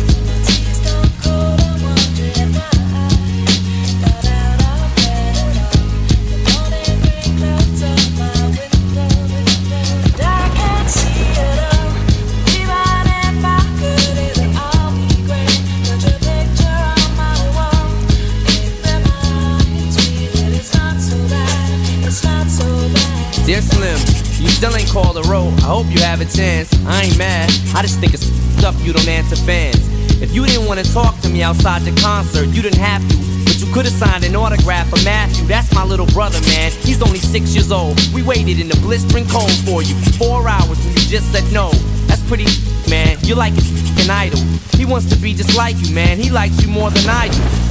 Still 24.61 24.77
ain't 24.77 24.89
called 24.89 25.17
a 25.17 25.23
roll. 25.27 25.49
I 25.65 25.73
hope 25.73 25.87
you 25.89 25.99
have 26.01 26.21
a 26.21 26.25
chance. 26.25 26.69
I 26.85 27.01
ain't 27.01 27.17
mad. 27.17 27.49
I 27.73 27.81
just 27.81 27.99
think 27.99 28.13
it's 28.13 28.29
stuff 28.61 28.79
you 28.85 28.93
don't 28.93 29.07
answer 29.07 29.35
fans. 29.35 29.81
If 30.21 30.35
you 30.35 30.45
didn't 30.45 30.67
want 30.67 30.79
to 30.79 30.93
talk 30.93 31.19
to 31.21 31.29
me 31.29 31.41
outside 31.41 31.81
the 31.81 31.99
concert, 31.99 32.45
you 32.49 32.61
didn't 32.61 32.77
have 32.77 33.01
to. 33.09 33.17
But 33.43 33.59
you 33.59 33.73
could 33.73 33.85
have 33.85 33.93
signed 33.95 34.23
an 34.23 34.35
autograph 34.35 34.87
for 34.87 35.03
Matthew. 35.03 35.47
That's 35.47 35.73
my 35.73 35.83
little 35.83 36.05
brother, 36.05 36.39
man. 36.41 36.71
He's 36.85 37.01
only 37.01 37.17
six 37.17 37.55
years 37.55 37.71
old. 37.71 37.99
We 38.13 38.21
waited 38.21 38.59
in 38.59 38.67
the 38.67 38.77
blistering 38.85 39.25
cold 39.25 39.49
for 39.65 39.81
you 39.81 39.95
for 39.95 40.13
four 40.29 40.47
hours 40.47 40.77
and 40.85 40.93
you 40.93 41.09
just 41.09 41.31
said 41.31 41.51
no. 41.51 41.71
That's 42.05 42.21
pretty, 42.27 42.45
man. 42.87 43.17
You're 43.23 43.37
like 43.37 43.53
an 43.57 44.11
idol. 44.11 44.41
He 44.77 44.85
wants 44.85 45.09
to 45.09 45.15
be 45.15 45.33
just 45.33 45.57
like 45.57 45.75
you, 45.81 45.91
man. 45.91 46.19
He 46.19 46.29
likes 46.29 46.61
you 46.61 46.69
more 46.69 46.91
than 46.91 47.09
I 47.09 47.29
do. 47.29 47.70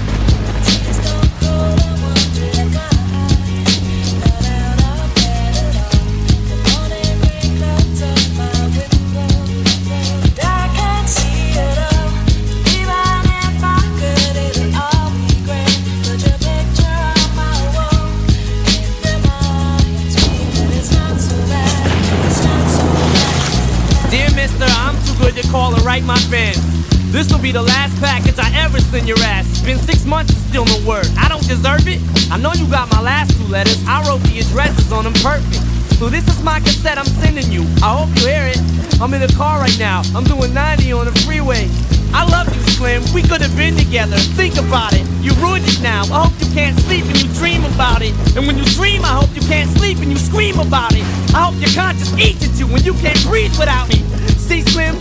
Write 25.91 26.05
my 26.05 26.19
fans. 26.31 26.63
This'll 27.11 27.37
be 27.37 27.51
the 27.51 27.61
last 27.61 27.99
package 27.99 28.39
I 28.39 28.47
ever 28.63 28.79
send 28.79 29.09
your 29.09 29.19
ass. 29.19 29.43
It's 29.51 29.59
been 29.59 29.77
six 29.77 30.05
months 30.05 30.31
and 30.31 30.41
still 30.47 30.63
no 30.63 30.79
word. 30.87 31.05
I 31.19 31.27
don't 31.27 31.45
deserve 31.45 31.85
it. 31.85 31.99
I 32.31 32.37
know 32.39 32.53
you 32.53 32.65
got 32.71 32.89
my 32.89 33.01
last 33.01 33.35
two 33.35 33.43
letters. 33.51 33.75
I 33.85 33.99
wrote 34.07 34.23
the 34.23 34.39
addresses 34.39 34.93
on 34.93 35.03
them 35.03 35.11
perfect. 35.19 35.59
So 35.99 36.07
this 36.07 36.25
is 36.29 36.41
my 36.43 36.61
cassette 36.61 36.97
I'm 36.97 37.11
sending 37.19 37.51
you. 37.51 37.67
I 37.83 37.91
hope 37.91 38.07
you 38.15 38.31
hear 38.31 38.47
it. 38.47 38.59
I'm 39.01 39.13
in 39.13 39.19
the 39.19 39.33
car 39.35 39.59
right 39.59 39.77
now. 39.79 40.01
I'm 40.15 40.23
doing 40.23 40.53
90 40.53 40.93
on 40.93 41.11
the 41.11 41.15
freeway. 41.27 41.67
I 42.15 42.23
love 42.23 42.47
you, 42.47 42.61
Slim. 42.79 43.03
We 43.11 43.21
could 43.21 43.41
have 43.41 43.55
been 43.57 43.75
together. 43.75 44.15
Think 44.39 44.55
about 44.55 44.93
it. 44.93 45.03
You 45.19 45.35
ruined 45.43 45.67
it 45.67 45.81
now. 45.83 46.07
I 46.07 46.23
hope 46.23 46.35
you 46.39 46.47
can't 46.55 46.79
sleep 46.87 47.03
and 47.03 47.19
you 47.19 47.27
dream 47.35 47.65
about 47.75 47.99
it. 48.01 48.15
And 48.39 48.47
when 48.47 48.55
you 48.57 48.63
dream, 48.79 49.03
I 49.03 49.19
hope 49.19 49.35
you 49.35 49.43
can't 49.51 49.69
sleep 49.75 49.99
and 49.99 50.07
you 50.07 50.17
scream 50.17 50.55
about 50.55 50.95
it. 50.95 51.03
I 51.35 51.51
hope 51.51 51.59
your 51.59 51.75
conscience 51.75 52.15
eats 52.15 52.47
at 52.47 52.55
you 52.55 52.67
when 52.71 52.79
you 52.87 52.95
can't 53.03 53.19
breathe 53.27 53.51
without 53.59 53.91
me. 53.91 53.99
See, 54.39 54.61
Slim? 54.61 54.95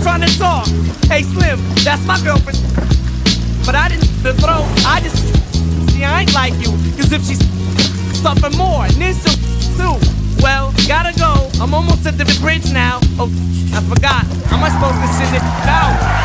Trying 0.00 0.22
to 0.22 0.38
talk. 0.38 0.66
Hey 1.10 1.22
Slim, 1.22 1.58
that's 1.84 2.04
my 2.06 2.18
girlfriend. 2.24 2.58
But 3.66 3.74
I 3.74 3.88
didn't 3.88 4.08
the 4.22 4.32
throw. 4.34 4.64
I 4.88 5.00
just 5.00 5.16
see 5.92 6.04
I 6.04 6.22
ain't 6.22 6.34
like 6.34 6.54
you. 6.54 6.70
Cause 6.96 7.12
if 7.12 7.26
she's 7.26 7.42
something 8.20 8.56
more, 8.56 8.84
and 8.84 8.94
then 8.94 9.14
some 9.14 9.36
too. 9.76 9.96
Well, 10.42 10.72
gotta 10.88 11.12
go. 11.18 11.50
I'm 11.60 11.74
almost 11.74 12.06
at 12.06 12.18
the 12.18 12.24
bridge 12.40 12.72
now. 12.72 13.00
Oh, 13.18 13.30
I 13.74 13.80
forgot. 13.82 14.24
How 14.46 14.56
am 14.56 14.64
I 14.64 14.70
supposed 14.70 15.00
to 15.00 15.08
send 15.18 15.36
it 15.36 15.42
out? 15.68 16.22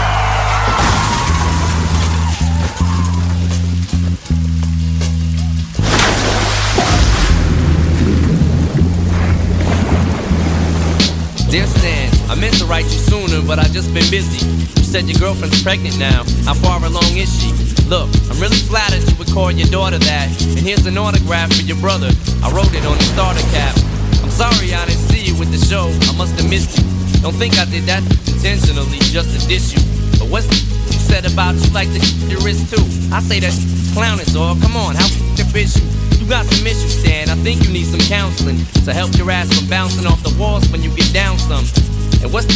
Stan, 11.65 11.96
I 12.27 12.35
meant 12.35 12.59
to 12.59 12.65
write 12.65 12.83
you 12.85 12.99
sooner, 12.99 13.41
but 13.47 13.57
I 13.57 13.63
just 13.71 13.93
been 13.93 14.07
busy. 14.11 14.43
You 14.43 14.83
said 14.83 15.07
your 15.07 15.19
girlfriend's 15.19 15.63
pregnant 15.63 15.97
now. 15.97 16.27
How 16.43 16.53
far 16.53 16.83
along 16.83 17.15
is 17.15 17.31
she? 17.31 17.55
Look, 17.87 18.11
I'm 18.27 18.35
really 18.43 18.59
flattered 18.67 18.99
you 19.07 19.15
would 19.15 19.31
call 19.31 19.51
your 19.51 19.67
daughter 19.71 19.97
that. 19.97 20.27
And 20.51 20.59
here's 20.59 20.85
an 20.85 20.97
autograph 20.97 21.55
for 21.55 21.63
your 21.63 21.79
brother. 21.79 22.11
I 22.43 22.51
wrote 22.51 22.73
it 22.75 22.83
on 22.83 22.99
the 22.99 23.07
starter 23.15 23.43
cap. 23.55 23.75
I'm 24.19 24.29
sorry 24.29 24.75
I 24.75 24.83
didn't 24.85 25.07
see 25.07 25.23
you 25.23 25.39
with 25.39 25.55
the 25.55 25.61
show. 25.71 25.87
I 25.87 26.13
must 26.19 26.35
have 26.35 26.49
missed 26.49 26.75
you. 26.75 26.83
Don't 27.23 27.35
think 27.35 27.55
I 27.57 27.65
did 27.65 27.87
that 27.87 28.03
intentionally 28.27 28.99
just 29.07 29.31
to 29.31 29.39
diss 29.47 29.71
you. 29.71 29.79
But 30.19 30.27
what's 30.27 30.51
you 30.51 30.99
said 30.99 31.23
about 31.23 31.55
you 31.55 31.71
like 31.71 31.87
the 31.95 32.03
your 32.27 32.43
wrist 32.43 32.67
too? 32.67 32.83
I 33.07 33.23
say 33.23 33.39
that 33.39 33.55
clowning, 33.95 34.27
dog. 34.35 34.59
Come 34.61 34.75
on, 34.75 34.99
how 34.99 35.07
the 35.39 35.47
bitch 35.55 35.79
you? 35.79 35.87
You 36.19 36.27
got 36.27 36.45
some 36.45 36.67
issues, 36.67 36.91
Stan. 36.99 37.29
I 37.29 37.35
think 37.39 37.63
you 37.63 37.71
need 37.71 37.87
some 37.87 38.03
counseling 38.03 38.59
to 38.83 38.93
help 38.93 39.15
your 39.15 39.31
ass 39.31 39.47
from 39.47 39.69
bouncing 39.69 40.05
off 40.05 40.21
the 40.23 40.35
walls 40.35 40.67
when 40.69 40.83
you 40.83 40.91
get 40.91 41.13
down 41.13 41.39
some. 41.39 41.63
And 42.23 42.33
what's 42.33 42.47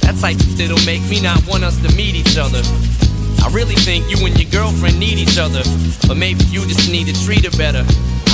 that 0.00 0.16
type 0.20 0.36
that'll 0.56 0.84
make 0.86 1.02
me 1.08 1.20
not 1.20 1.46
want 1.46 1.64
us 1.64 1.76
to 1.82 1.94
meet 1.94 2.14
each 2.14 2.38
other? 2.38 2.62
I 3.44 3.48
really 3.52 3.74
think 3.74 4.08
you 4.08 4.24
and 4.24 4.32
your 4.40 4.50
girlfriend 4.50 4.98
need 4.98 5.18
each 5.18 5.38
other, 5.38 5.62
but 6.08 6.16
maybe 6.16 6.44
you 6.48 6.64
just 6.66 6.90
need 6.90 7.06
to 7.12 7.24
treat 7.24 7.44
her 7.44 7.56
better. 7.58 7.84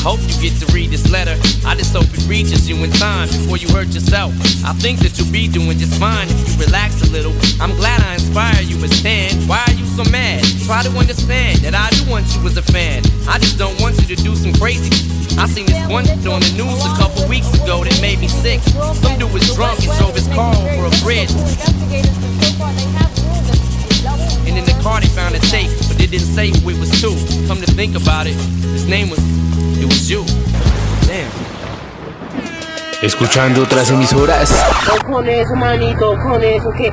I 0.01 0.03
hope 0.03 0.21
you 0.23 0.33
get 0.41 0.57
to 0.65 0.73
read 0.73 0.91
this 0.91 1.11
letter. 1.11 1.37
I 1.67 1.75
just 1.75 1.93
hope 1.93 2.09
it 2.09 2.25
reaches 2.29 2.69
you 2.69 2.77
in 2.85 2.91
time 2.93 3.29
before 3.29 3.59
you 3.59 3.69
hurt 3.69 3.89
yourself. 3.89 4.33
I 4.65 4.73
think 4.73 5.01
that 5.01 5.19
you'll 5.19 5.33
be 5.33 5.49
doing 5.49 5.77
just 5.77 5.99
fine 6.01 6.29
if 6.31 6.57
you 6.57 6.65
relax 6.65 7.03
a 7.03 7.11
little. 7.11 7.35
I'm 7.61 7.75
glad 7.77 8.01
I 8.01 8.15
inspire 8.15 8.63
you, 8.63 8.81
but 8.81 8.89
Stan, 8.91 9.35
why 9.49 9.63
are 9.67 9.75
you 9.75 9.85
so 9.85 10.05
mad? 10.11 10.41
Try 10.65 10.83
to 10.85 10.91
understand 10.97 11.59
that 11.67 11.75
I 11.75 11.91
do 11.91 12.09
want 12.09 12.25
you 12.35 12.41
as 12.47 12.57
a 12.57 12.63
fan. 12.63 13.03
I 13.29 13.39
just 13.39 13.59
don't 13.59 13.79
want 13.83 14.01
you 14.01 14.17
to 14.17 14.23
do 14.23 14.35
some 14.37 14.55
crazy. 14.55 14.89
I 15.39 15.47
seen 15.47 15.67
this 15.67 15.81
one 15.89 16.07
on 16.09 16.41
the 16.41 16.53
news 16.57 16.81
a 16.85 16.93
couple 16.97 17.27
weeks 17.29 17.53
ago 17.55 17.85
that 17.85 17.99
made 18.01 18.19
me 18.19 18.29
sick. 18.29 18.61
Some 19.03 19.19
dude 19.19 19.33
was 19.33 19.55
drunk 19.55 19.79
and 19.83 19.93
drove 19.99 20.15
his 20.15 20.27
car 20.29 20.55
over 20.55 20.87
a 20.87 20.95
bridge. 21.03 21.31
And 24.47 24.59
in 24.59 24.65
the 24.65 24.79
car 24.83 25.01
they 25.01 25.09
found 25.09 25.35
a 25.35 25.41
tape, 25.41 25.71
but 25.89 25.99
they 25.99 26.07
didn't 26.07 26.33
say 26.33 26.51
who 26.51 26.71
it 26.71 26.79
was 26.79 26.91
to. 27.01 27.11
Come 27.47 27.61
to 27.61 27.71
think 27.73 27.97
about 27.97 28.27
it, 28.27 28.35
his 28.73 28.87
name 28.87 29.11
was, 29.11 29.21
it 29.79 29.87
was 29.87 30.11
you. 30.11 30.25
Damn. 31.07 31.31
Escuchando 33.03 33.63
otras 33.63 33.91
emisoras. 33.91 34.53
con 35.07 35.27
eso, 35.29 35.55
manito, 35.55 36.19
con 36.23 36.43
eso 36.43 36.71
que. 36.71 36.93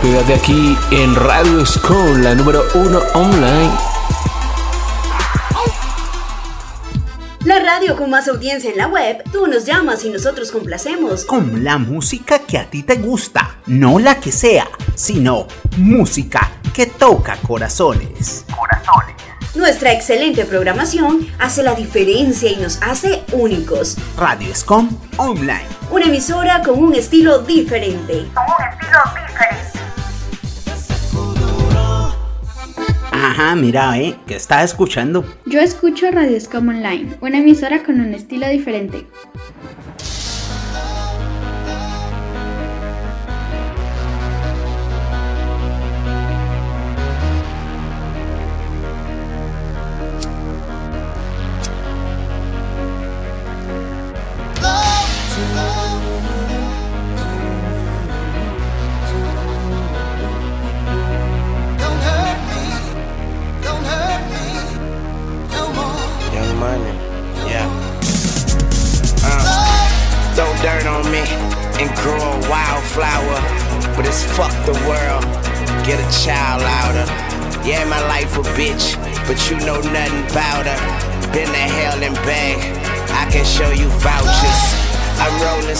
Quédate 0.00 0.34
aquí 0.34 0.76
en 0.92 1.14
Radio 1.16 1.66
School, 1.66 2.22
la 2.22 2.34
número 2.34 2.62
uno 2.74 3.00
online. 3.14 3.93
Radio 7.64 7.96
con 7.96 8.10
más 8.10 8.28
audiencia 8.28 8.70
en 8.70 8.76
la 8.76 8.86
web, 8.88 9.22
tú 9.32 9.46
nos 9.46 9.64
llamas 9.64 10.04
y 10.04 10.10
nosotros 10.10 10.50
complacemos. 10.50 11.24
Con 11.24 11.64
la 11.64 11.78
música 11.78 12.40
que 12.40 12.58
a 12.58 12.68
ti 12.68 12.82
te 12.82 12.96
gusta, 12.96 13.56
no 13.66 13.98
la 13.98 14.20
que 14.20 14.30
sea, 14.30 14.68
sino 14.94 15.46
música 15.78 16.52
que 16.74 16.86
toca 16.86 17.36
corazones. 17.36 18.44
Corazones. 18.54 19.14
Nuestra 19.54 19.92
excelente 19.92 20.44
programación 20.44 21.26
hace 21.38 21.62
la 21.62 21.74
diferencia 21.74 22.50
y 22.50 22.56
nos 22.56 22.82
hace 22.82 23.22
únicos. 23.32 23.96
Radio 24.18 24.50
Escom 24.50 24.90
Online. 25.16 25.66
Una 25.90 26.06
emisora 26.06 26.62
con 26.62 26.78
un 26.78 26.94
estilo 26.94 27.38
diferente. 27.38 28.26
Con 28.34 28.44
un 28.44 28.72
estilo 28.72 29.00
diferente. 29.26 29.63
Ajá, 33.36 33.56
mira, 33.56 33.98
eh, 33.98 34.14
¿qué 34.28 34.36
estás 34.36 34.62
escuchando? 34.66 35.24
Yo 35.44 35.58
escucho 35.58 36.08
Radio 36.12 36.40
Scom 36.40 36.68
Online, 36.68 37.16
una 37.20 37.38
emisora 37.38 37.82
con 37.82 38.00
un 38.00 38.14
estilo 38.14 38.48
diferente. 38.48 39.06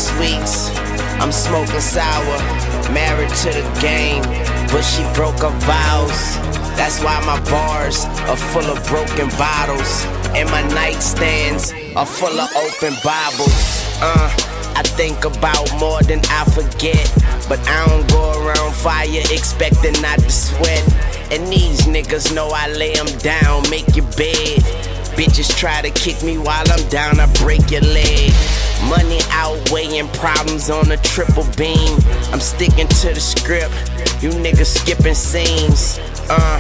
Sweets. 0.05 0.71
I'm 1.21 1.33
smoking 1.33 1.81
sour. 1.81 2.39
Married 2.93 3.31
to 3.43 3.51
the 3.51 3.65
game, 3.81 4.23
but 4.69 4.83
she 4.83 5.03
broke 5.15 5.41
her 5.41 5.57
vows. 5.65 6.21
That's 6.77 7.03
why 7.03 7.19
my 7.25 7.41
bars 7.51 8.05
are 8.29 8.37
full 8.37 8.67
of 8.67 8.79
broken 8.87 9.29
bottles. 9.39 10.05
And 10.37 10.51
my 10.51 10.63
nightstands 10.75 11.73
are 11.97 12.07
full 12.07 12.39
of 12.39 12.49
open 12.57 12.95
Bibles. 13.03 13.57
Uh, 14.03 14.29
I 14.77 14.83
think 14.83 15.25
about 15.25 15.71
more 15.79 16.03
than 16.03 16.21
I 16.29 16.45
forget. 16.45 17.09
But 17.49 17.61
I 17.69 17.87
don't 17.89 18.09
go 18.11 18.45
around 18.45 18.75
fire 18.75 19.07
expecting 19.31 19.95
not 20.03 20.19
to 20.19 20.31
sweat. 20.31 20.85
And 21.33 21.47
these 21.47 21.83
niggas 21.83 22.35
know 22.35 22.51
I 22.53 22.69
lay 22.69 22.95
them 22.95 23.11
down, 23.19 23.69
make 23.71 23.97
your 23.97 24.07
bed. 24.17 24.63
Bitches 25.17 25.57
try 25.57 25.81
to 25.81 25.91
kick 25.91 26.23
me 26.23 26.39
while 26.39 26.65
I'm 26.71 26.89
down, 26.89 27.21
I 27.21 27.27
break 27.35 27.71
your 27.71 27.83
leg. 27.83 28.33
Money 28.89 29.21
outweighing 29.31 30.09
problems 30.09 30.71
on 30.71 30.91
a 30.91 30.97
triple 30.99 31.47
beam. 31.57 31.99
I'm 32.33 32.41
sticking 32.41 32.89
to 32.89 33.15
the 33.15 33.21
script, 33.21 33.75
you 34.23 34.31
niggas 34.31 34.77
skipping 34.79 35.15
scenes. 35.15 35.99
Uh, 36.29 36.59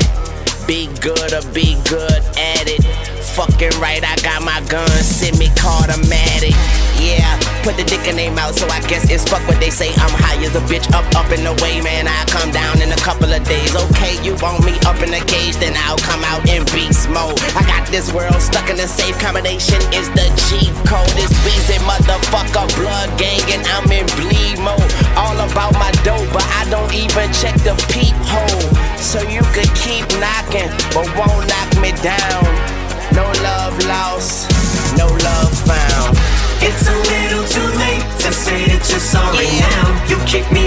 be 0.67 0.87
good 1.01 1.33
or 1.33 1.43
be 1.53 1.75
good 1.89 2.23
at 2.37 2.67
it. 2.67 3.14
Fucking 3.35 3.75
right, 3.83 3.99
I 3.99 4.15
got 4.23 4.47
my 4.47 4.63
gun, 4.71 4.87
semi 5.03 5.51
automatic. 5.59 6.55
Yeah, 7.03 7.27
put 7.67 7.75
the 7.75 7.83
dick 7.83 8.07
in 8.07 8.15
their 8.15 8.31
mouth, 8.31 8.55
so 8.55 8.63
I 8.71 8.79
guess 8.87 9.11
it's 9.11 9.27
fuck 9.27 9.43
what 9.51 9.59
they 9.59 9.75
say. 9.75 9.91
I'm 9.99 10.15
high 10.23 10.39
as 10.47 10.55
a 10.55 10.63
bitch, 10.71 10.87
up, 10.95 11.03
up 11.19 11.27
in 11.35 11.43
the 11.43 11.51
way, 11.59 11.83
man. 11.83 12.07
I 12.07 12.23
come 12.31 12.55
down 12.55 12.79
in 12.79 12.95
a 12.95 13.01
couple 13.03 13.27
of 13.27 13.43
days. 13.43 13.75
Okay, 13.75 14.23
you 14.23 14.39
want 14.39 14.63
me 14.63 14.79
up 14.87 15.03
in 15.03 15.11
a 15.11 15.19
cage, 15.27 15.59
then 15.59 15.75
I'll 15.83 15.99
come 15.99 16.23
out 16.23 16.47
in 16.47 16.63
beast 16.71 17.11
mode. 17.11 17.35
I 17.59 17.67
got 17.67 17.83
this 17.91 18.15
world 18.15 18.39
stuck 18.39 18.71
in 18.71 18.79
a 18.79 18.87
safe 18.87 19.19
combination, 19.19 19.83
is 19.91 20.07
the 20.15 20.31
cheat 20.47 20.71
code. 20.87 21.11
This 21.19 21.35
Weezy 21.43 21.83
motherfucker, 21.83 22.71
blood 22.79 23.11
gang, 23.19 23.43
and 23.51 23.67
I'm 23.75 23.91
in 23.91 24.07
bleed 24.15 24.63
mode. 24.63 24.87
All 25.19 25.35
about 25.35 25.75
my 25.75 25.91
dope, 26.07 26.31
but 26.31 26.47
I 26.55 26.71
don't 26.71 26.95
even 26.95 27.27
check 27.35 27.59
the 27.67 27.75
peephole. 27.91 28.71
So 28.95 29.27
you 29.27 29.43
could 29.51 29.75
keep 29.75 30.07
knocking, 30.23 30.71
but 30.95 31.11
won't 31.19 31.51
knock 31.51 31.71
me 31.83 31.91
down. 31.99 32.84
No 33.15 33.25
love 33.43 33.79
lost, 33.87 34.51
no 34.99 35.07
love 35.07 35.55
found. 35.71 36.19
It's 36.61 36.89
a 36.89 36.97
little 37.13 37.45
too 37.47 37.69
late 37.79 38.03
to 38.25 38.33
say 38.33 38.67
that 38.67 38.83
you're 38.91 38.99
sorry 38.99 39.47
now. 39.71 39.87
You 40.11 40.17
kicked 40.27 40.51
me 40.51 40.64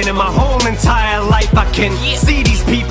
been 0.00 0.08
in 0.08 0.16
my 0.16 0.30
whole 0.32 0.66
entire 0.66 1.20
life. 1.20 1.54
I 1.56 1.70
can 1.72 1.92
see 2.16 2.42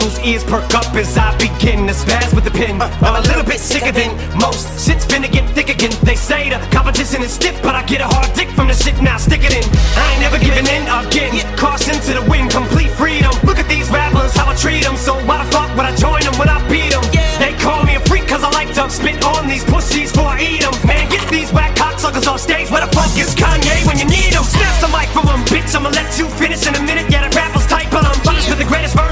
people's 0.09 0.27
ears 0.27 0.43
perk 0.43 0.73
up 0.73 0.93
as 0.95 1.17
I 1.17 1.35
begin 1.37 1.85
to 1.87 1.93
spaz 1.93 2.33
with 2.33 2.43
the 2.43 2.51
pen. 2.51 2.81
I'm 2.81 3.15
a 3.15 3.21
little 3.27 3.43
bit 3.43 3.59
sicker 3.59 3.91
than 3.91 4.15
most. 4.39 4.65
Shit's 4.85 5.05
finna 5.05 5.31
get 5.31 5.47
thick 5.53 5.69
again. 5.69 5.91
They 6.03 6.15
say 6.15 6.49
the 6.49 6.57
competition 6.71 7.21
is 7.21 7.31
stiff, 7.31 7.61
but 7.61 7.75
I 7.75 7.83
get 7.85 8.01
a 8.01 8.07
hard 8.07 8.33
dick 8.33 8.49
from 8.49 8.67
the 8.67 8.73
shit 8.73 8.97
now. 9.01 9.17
Stick 9.17 9.43
it 9.43 9.53
in. 9.53 9.65
I 9.97 10.13
ain't 10.13 10.21
never 10.21 10.39
giving 10.39 10.65
in 10.65 10.83
again. 10.87 11.33
Caution 11.57 11.93
to 11.93 12.11
the 12.17 12.25
wind, 12.29 12.51
complete 12.51 12.91
freedom. 12.91 13.31
Look 13.43 13.59
at 13.59 13.67
these 13.67 13.89
rappers, 13.89 14.33
how 14.35 14.49
I 14.49 14.55
treat 14.55 14.83
them. 14.83 14.95
So 14.95 15.13
why 15.25 15.43
the 15.43 15.51
fuck 15.51 15.69
would 15.77 15.85
I 15.85 15.93
join 15.95 16.21
them 16.21 16.35
when 16.39 16.49
I 16.49 16.57
beat 16.69 16.89
them? 16.89 17.03
They 17.37 17.53
call 17.61 17.83
me 17.83 17.95
a 17.95 18.01
freak 18.01 18.27
cause 18.27 18.43
I 18.43 18.49
like 18.51 18.73
to 18.75 18.89
spit 18.89 19.23
on 19.23 19.47
these 19.47 19.63
pussies 19.65 20.11
before 20.11 20.33
I 20.33 20.41
eat 20.41 20.61
them. 20.61 20.73
Man, 20.87 21.05
get 21.09 21.23
these 21.29 21.53
whack 21.53 21.75
cocksuckers 21.75 22.27
off 22.27 22.41
stage. 22.41 22.69
Where 22.71 22.81
the 22.81 22.91
fuck 22.91 23.13
is 23.17 23.35
Kanye 23.35 23.85
when 23.85 23.97
you 23.99 24.05
need 24.05 24.33
him? 24.33 24.43
Snatch 24.43 24.81
the 24.81 24.89
mic 24.89 25.09
from 25.13 25.27
him, 25.29 25.41
bitch. 25.45 25.75
I'ma 25.75 25.89
let 25.89 26.09
you 26.17 26.25
finish 26.41 26.65
in 26.65 26.73
a 26.75 26.81
minute. 26.81 27.07
Yeah, 27.09 27.27
the 27.27 27.31
rappers 27.35 27.67
tight, 27.67 27.89
but 27.91 28.03
I'm 28.05 28.17
punished 28.25 28.49
with 28.49 28.59
the 28.59 28.67
greatest 28.67 28.95
verse 28.97 29.08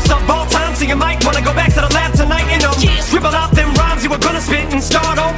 wanna 1.28 1.42
go 1.42 1.54
back 1.54 1.68
to 1.74 1.82
the 1.82 1.94
lab 1.94 2.14
tonight 2.14 2.48
and 2.56 2.64
um, 2.64 2.74
scribble 3.04 3.36
out 3.36 3.52
them 3.52 3.68
rhymes 3.76 4.02
you 4.02 4.10
were 4.10 4.18
gonna 4.18 4.40
spit 4.40 4.72
and 4.72 4.82
start 4.82 5.20
over 5.20 5.37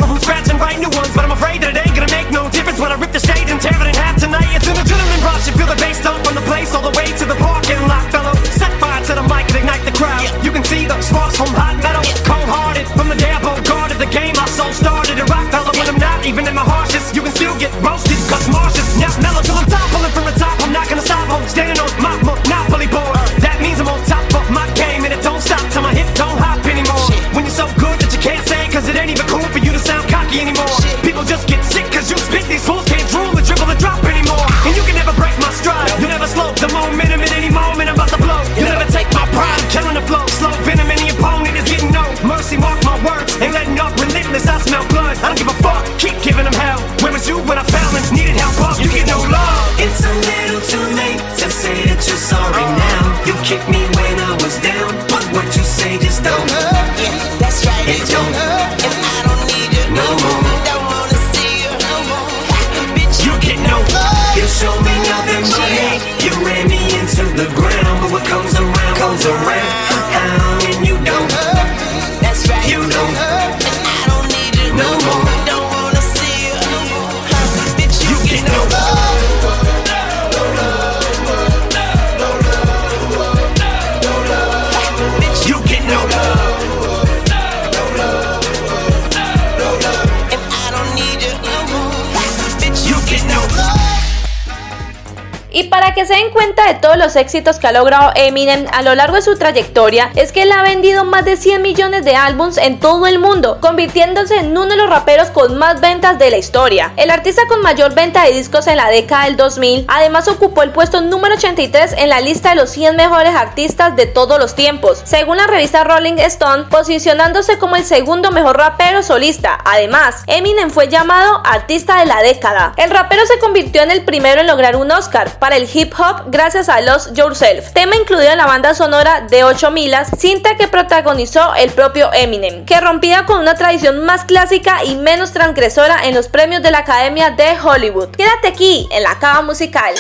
que 95.99 96.05
se 96.05 96.13
den 96.13 96.31
cuenta 96.31 96.65
de 96.65 96.75
todos 96.75 96.95
los 96.95 97.17
éxitos 97.17 97.59
que 97.59 97.67
ha 97.67 97.73
logrado 97.73 98.13
Eminem 98.15 98.65
a 98.71 98.83
lo 98.83 98.95
largo 98.95 99.17
de 99.17 99.21
su 99.21 99.37
trayectoria, 99.37 100.11
es 100.15 100.31
que 100.31 100.43
él 100.43 100.51
ha 100.53 100.63
vendido 100.63 101.03
más 101.03 101.25
de 101.25 101.35
100 101.35 101.61
millones 101.61 102.05
de 102.05 102.15
álbums 102.15 102.55
en 102.55 102.79
todo 102.79 103.05
el 103.05 103.19
mundo, 103.19 103.57
convirtiéndose 103.59 104.37
en 104.37 104.51
uno 104.51 104.67
de 104.67 104.77
los 104.77 104.89
raperos 104.89 105.27
con 105.27 105.57
más 105.57 105.81
ventas 105.81 106.17
de 106.17 106.29
la 106.29 106.37
historia. 106.37 106.93
El 106.95 107.11
artista 107.11 107.41
con 107.49 107.61
mayor 107.61 107.95
venta 107.95 108.23
de 108.23 108.31
discos 108.31 108.67
en 108.67 108.77
la 108.77 108.89
década 108.89 109.25
del 109.25 109.35
2000, 109.35 109.87
además 109.89 110.29
ocupó 110.29 110.63
el 110.63 110.71
puesto 110.71 111.01
número 111.01 111.35
83 111.35 111.91
en 111.97 112.07
la 112.07 112.21
lista 112.21 112.51
de 112.51 112.55
los 112.55 112.69
100 112.69 112.95
mejores 112.95 113.35
artistas 113.35 113.97
de 113.97 114.05
todos 114.05 114.39
los 114.39 114.55
tiempos, 114.55 115.01
según 115.03 115.35
la 115.35 115.47
revista 115.47 115.83
Rolling 115.83 116.17
Stone, 116.19 116.67
posicionándose 116.69 117.57
como 117.57 117.75
el 117.75 117.83
segundo 117.83 118.31
mejor 118.31 118.55
rapero 118.55 119.03
solista. 119.03 119.57
Además, 119.65 120.23
Eminem 120.27 120.71
fue 120.71 120.87
llamado 120.87 121.41
artista 121.43 121.99
de 121.99 122.05
la 122.05 122.21
década. 122.21 122.71
El 122.77 122.89
rapero 122.89 123.25
se 123.25 123.37
convirtió 123.39 123.81
en 123.81 123.91
el 123.91 124.05
primero 124.05 124.39
en 124.39 124.47
lograr 124.47 124.77
un 124.77 124.89
Oscar 124.93 125.37
para 125.39 125.57
el 125.57 125.67
hip 125.73 125.88
hop 125.97 126.25
gracias 126.27 126.69
a 126.69 126.81
Lost 126.81 127.17
Yourself, 127.17 127.73
tema 127.73 127.95
incluido 127.95 128.31
en 128.31 128.37
la 128.37 128.45
banda 128.45 128.73
sonora 128.73 129.21
de 129.21 129.43
8 129.43 129.71
milas, 129.71 130.09
cinta 130.17 130.55
que 130.57 130.67
protagonizó 130.67 131.53
el 131.55 131.69
propio 131.71 132.11
Eminem, 132.13 132.65
que 132.65 132.79
rompía 132.79 133.25
con 133.25 133.39
una 133.39 133.55
tradición 133.55 134.05
más 134.05 134.25
clásica 134.25 134.83
y 134.83 134.95
menos 134.95 135.31
transgresora 135.31 136.07
en 136.07 136.15
los 136.15 136.27
premios 136.27 136.61
de 136.63 136.71
la 136.71 136.79
Academia 136.79 137.31
de 137.31 137.57
Hollywood. 137.59 138.09
Quédate 138.09 138.49
aquí 138.49 138.87
en 138.91 139.03
la 139.03 139.17
cava 139.19 139.41
musical. 139.41 139.93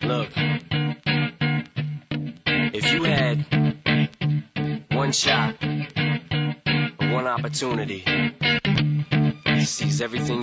Look, 0.00 0.28
if 2.72 2.92
you 2.92 3.04
had 3.04 3.44
one 4.90 5.12
shot, 5.12 5.54
one 7.12 7.26
opportunity 7.26 8.04
seize 9.64 10.00
everything 10.00 10.42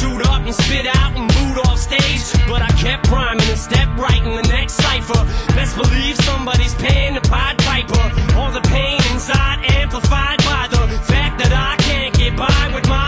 Chewed 0.00 0.22
up 0.26 0.42
and 0.42 0.54
spit 0.54 0.86
out 0.86 1.12
and 1.16 1.26
booed 1.34 1.58
off 1.66 1.78
stage. 1.78 2.22
But 2.48 2.62
I 2.62 2.70
kept 2.84 3.10
rhyming 3.10 3.48
and 3.48 3.58
stepped 3.58 3.98
right 3.98 4.22
in 4.22 4.34
the 4.34 4.48
next 4.48 4.74
cipher. 4.74 5.22
Best 5.54 5.76
believe 5.76 6.16
somebody's 6.22 6.74
paying 6.74 7.14
the 7.14 7.20
Pied 7.22 7.58
Piper. 7.58 8.04
All 8.36 8.50
the 8.50 8.64
pain 8.68 9.00
inside 9.12 9.64
amplified 9.80 10.38
by 10.44 10.68
the 10.70 10.82
fact 11.12 11.38
that 11.42 11.52
I 11.52 11.76
can't 11.82 12.14
get 12.16 12.36
by 12.36 12.70
with 12.74 12.86
my 12.88 13.03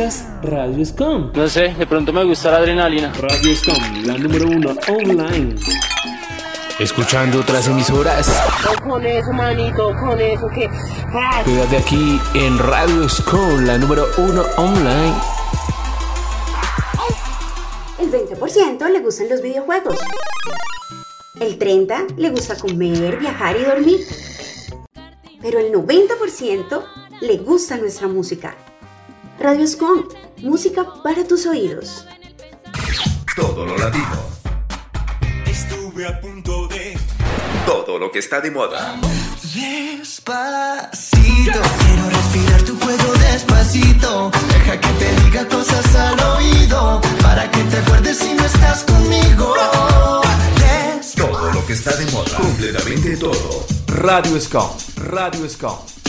escuchas 0.00 0.24
Radio 0.42 0.84
Scum? 0.84 1.30
No 1.34 1.48
sé, 1.48 1.74
de 1.74 1.86
pronto 1.86 2.12
me 2.12 2.24
gusta 2.24 2.50
la 2.50 2.58
adrenalina. 2.58 3.12
Radio 3.14 3.54
Scum, 3.54 4.04
la 4.04 4.16
número 4.16 4.46
uno 4.46 4.74
online. 4.88 5.56
Escuchando 6.78 7.40
otras 7.40 7.68
emisoras. 7.68 8.30
Con 8.82 9.04
eso, 9.04 9.32
manito, 9.32 9.94
con 9.98 10.18
eso 10.20 10.48
que. 10.48 10.70
Quédate 11.44 11.76
aquí 11.76 12.20
en 12.34 12.58
Radio 12.58 13.08
Scum, 13.08 13.64
la 13.64 13.76
número 13.76 14.06
uno 14.16 14.42
online. 14.56 15.14
El 17.98 18.10
20% 18.10 18.88
le 18.90 19.00
gustan 19.00 19.28
los 19.28 19.42
videojuegos. 19.42 19.98
El 21.38 21.58
30% 21.58 22.16
le 22.16 22.30
gusta 22.30 22.56
comer, 22.56 23.18
viajar 23.18 23.56
y 23.56 23.64
dormir. 23.64 24.00
Pero 25.42 25.58
el 25.58 25.72
90% 25.72 26.84
le 27.20 27.36
gusta 27.38 27.76
nuestra 27.76 28.08
música. 28.08 28.54
Radio 29.40 29.66
Scum, 29.66 30.04
música 30.42 30.84
para 31.02 31.26
tus 31.26 31.46
oídos. 31.46 32.04
Todo 33.34 33.64
lo 33.64 33.74
latino. 33.78 34.20
Estuve 35.46 36.06
a 36.06 36.20
punto 36.20 36.68
de. 36.68 36.98
Todo 37.64 37.98
lo 37.98 38.10
que 38.12 38.18
está 38.18 38.42
de 38.42 38.50
moda. 38.50 39.00
Despacito, 39.54 40.92
quiero 41.80 42.10
respirar 42.10 42.62
tu 42.64 42.78
cuello 42.80 43.12
despacito. 43.14 44.30
Deja 44.48 44.78
que 44.78 44.88
te 44.88 45.22
diga 45.22 45.48
cosas 45.48 45.94
al 45.94 46.20
oído. 46.36 47.00
Para 47.22 47.50
que 47.50 47.62
te 47.64 47.78
acuerdes 47.78 48.18
si 48.18 48.34
no 48.34 48.44
estás 48.44 48.84
conmigo. 48.84 49.54
Todo 51.16 51.50
lo 51.50 51.66
que 51.66 51.72
está 51.72 51.96
de 51.96 52.04
moda. 52.12 52.36
Completamente 52.36 53.16
todo. 53.16 53.64
Radio 53.86 54.38
Scum, 54.38 54.68
Radio 54.96 55.48
Scum. 55.48 55.99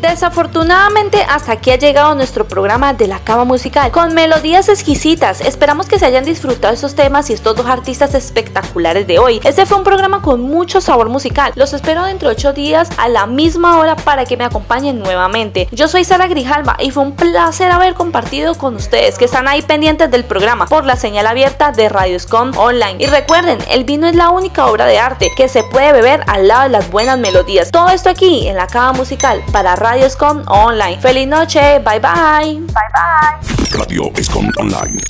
Desafortunadamente 0.00 1.22
hasta 1.28 1.52
aquí 1.52 1.70
ha 1.70 1.76
llegado 1.76 2.14
nuestro 2.14 2.48
programa 2.48 2.94
de 2.94 3.06
la 3.06 3.18
cama 3.18 3.44
musical 3.44 3.90
con 3.90 4.14
melodías 4.14 4.70
exquisitas. 4.70 5.42
Esperamos 5.42 5.86
que 5.86 5.98
se 5.98 6.06
hayan 6.06 6.24
disfrutado 6.24 6.72
estos 6.72 6.94
temas 6.94 7.28
y 7.28 7.34
estos 7.34 7.54
dos 7.56 7.66
artistas 7.66 8.14
espectaculares 8.14 9.06
de 9.06 9.18
hoy. 9.18 9.40
Este 9.44 9.66
fue 9.66 9.76
un 9.76 9.84
programa 9.84 10.22
con 10.22 10.40
mucho 10.40 10.80
sabor 10.80 11.10
musical. 11.10 11.52
Los 11.56 11.74
espero 11.74 12.04
dentro 12.04 12.30
de 12.30 12.36
8 12.36 12.54
días 12.54 12.88
a 12.96 13.08
la 13.08 13.26
misma 13.26 13.78
hora 13.78 13.94
para 13.96 14.24
que 14.24 14.38
me 14.38 14.44
acompañen 14.44 14.98
nuevamente. 14.98 15.68
Yo 15.72 15.88
soy 15.88 16.04
Sara 16.04 16.26
Grijalva 16.26 16.76
y 16.80 16.90
fue 16.90 17.02
un 17.02 17.12
placer 17.12 17.70
haber 17.70 17.92
compartido 17.92 18.54
con 18.54 18.76
ustedes 18.76 19.18
que 19.18 19.26
están 19.26 19.46
ahí 19.46 19.60
pendientes 19.60 20.10
del 20.10 20.24
programa 20.24 20.64
por 20.66 20.86
la 20.86 20.96
señal 20.96 21.26
abierta 21.26 21.70
de 21.70 21.90
Radio 21.90 22.18
Scom 22.18 22.56
Online. 22.56 22.96
Y 22.98 23.06
recuerden, 23.06 23.58
el 23.68 23.84
vino 23.84 24.06
es 24.06 24.16
la 24.16 24.30
única 24.30 24.66
obra 24.66 24.86
de 24.86 24.98
arte 24.98 25.30
que 25.36 25.48
se 25.48 25.64
puede 25.64 25.92
beber 25.92 26.24
al 26.28 26.48
lado 26.48 26.62
de 26.62 26.68
las 26.70 26.90
buenas 26.90 27.18
melodías. 27.18 27.70
Todo 27.70 27.90
esto 27.90 28.08
aquí 28.08 28.48
en 28.48 28.56
la 28.56 28.66
cama 28.66 28.94
musical 28.94 29.42
para 29.52 29.76
Radio 29.82 30.08
Scom 30.08 30.44
Online. 30.46 30.96
Feliz 31.00 31.26
noche, 31.26 31.80
bye 31.80 31.98
bye. 31.98 32.54
Bye 32.54 32.90
bye. 32.94 33.76
Radio 33.76 34.12
Escom 34.14 34.48
Online. 34.60 35.00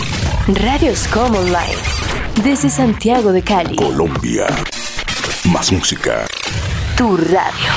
Radio 0.64 0.96
Scom 0.96 1.36
Online. 1.36 1.76
Desde 2.42 2.70
Santiago 2.70 3.32
de 3.32 3.42
Cali. 3.42 3.76
Colombia. 3.76 4.46
Más 5.44 5.70
música. 5.72 6.24
Tu 6.96 7.18
radio. 7.18 7.72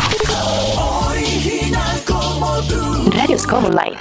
Original 1.09 2.01
como 2.07 2.61
tú. 2.61 3.11
Radio 3.11 3.37
Scom 3.37 3.65
Online. 3.65 3.97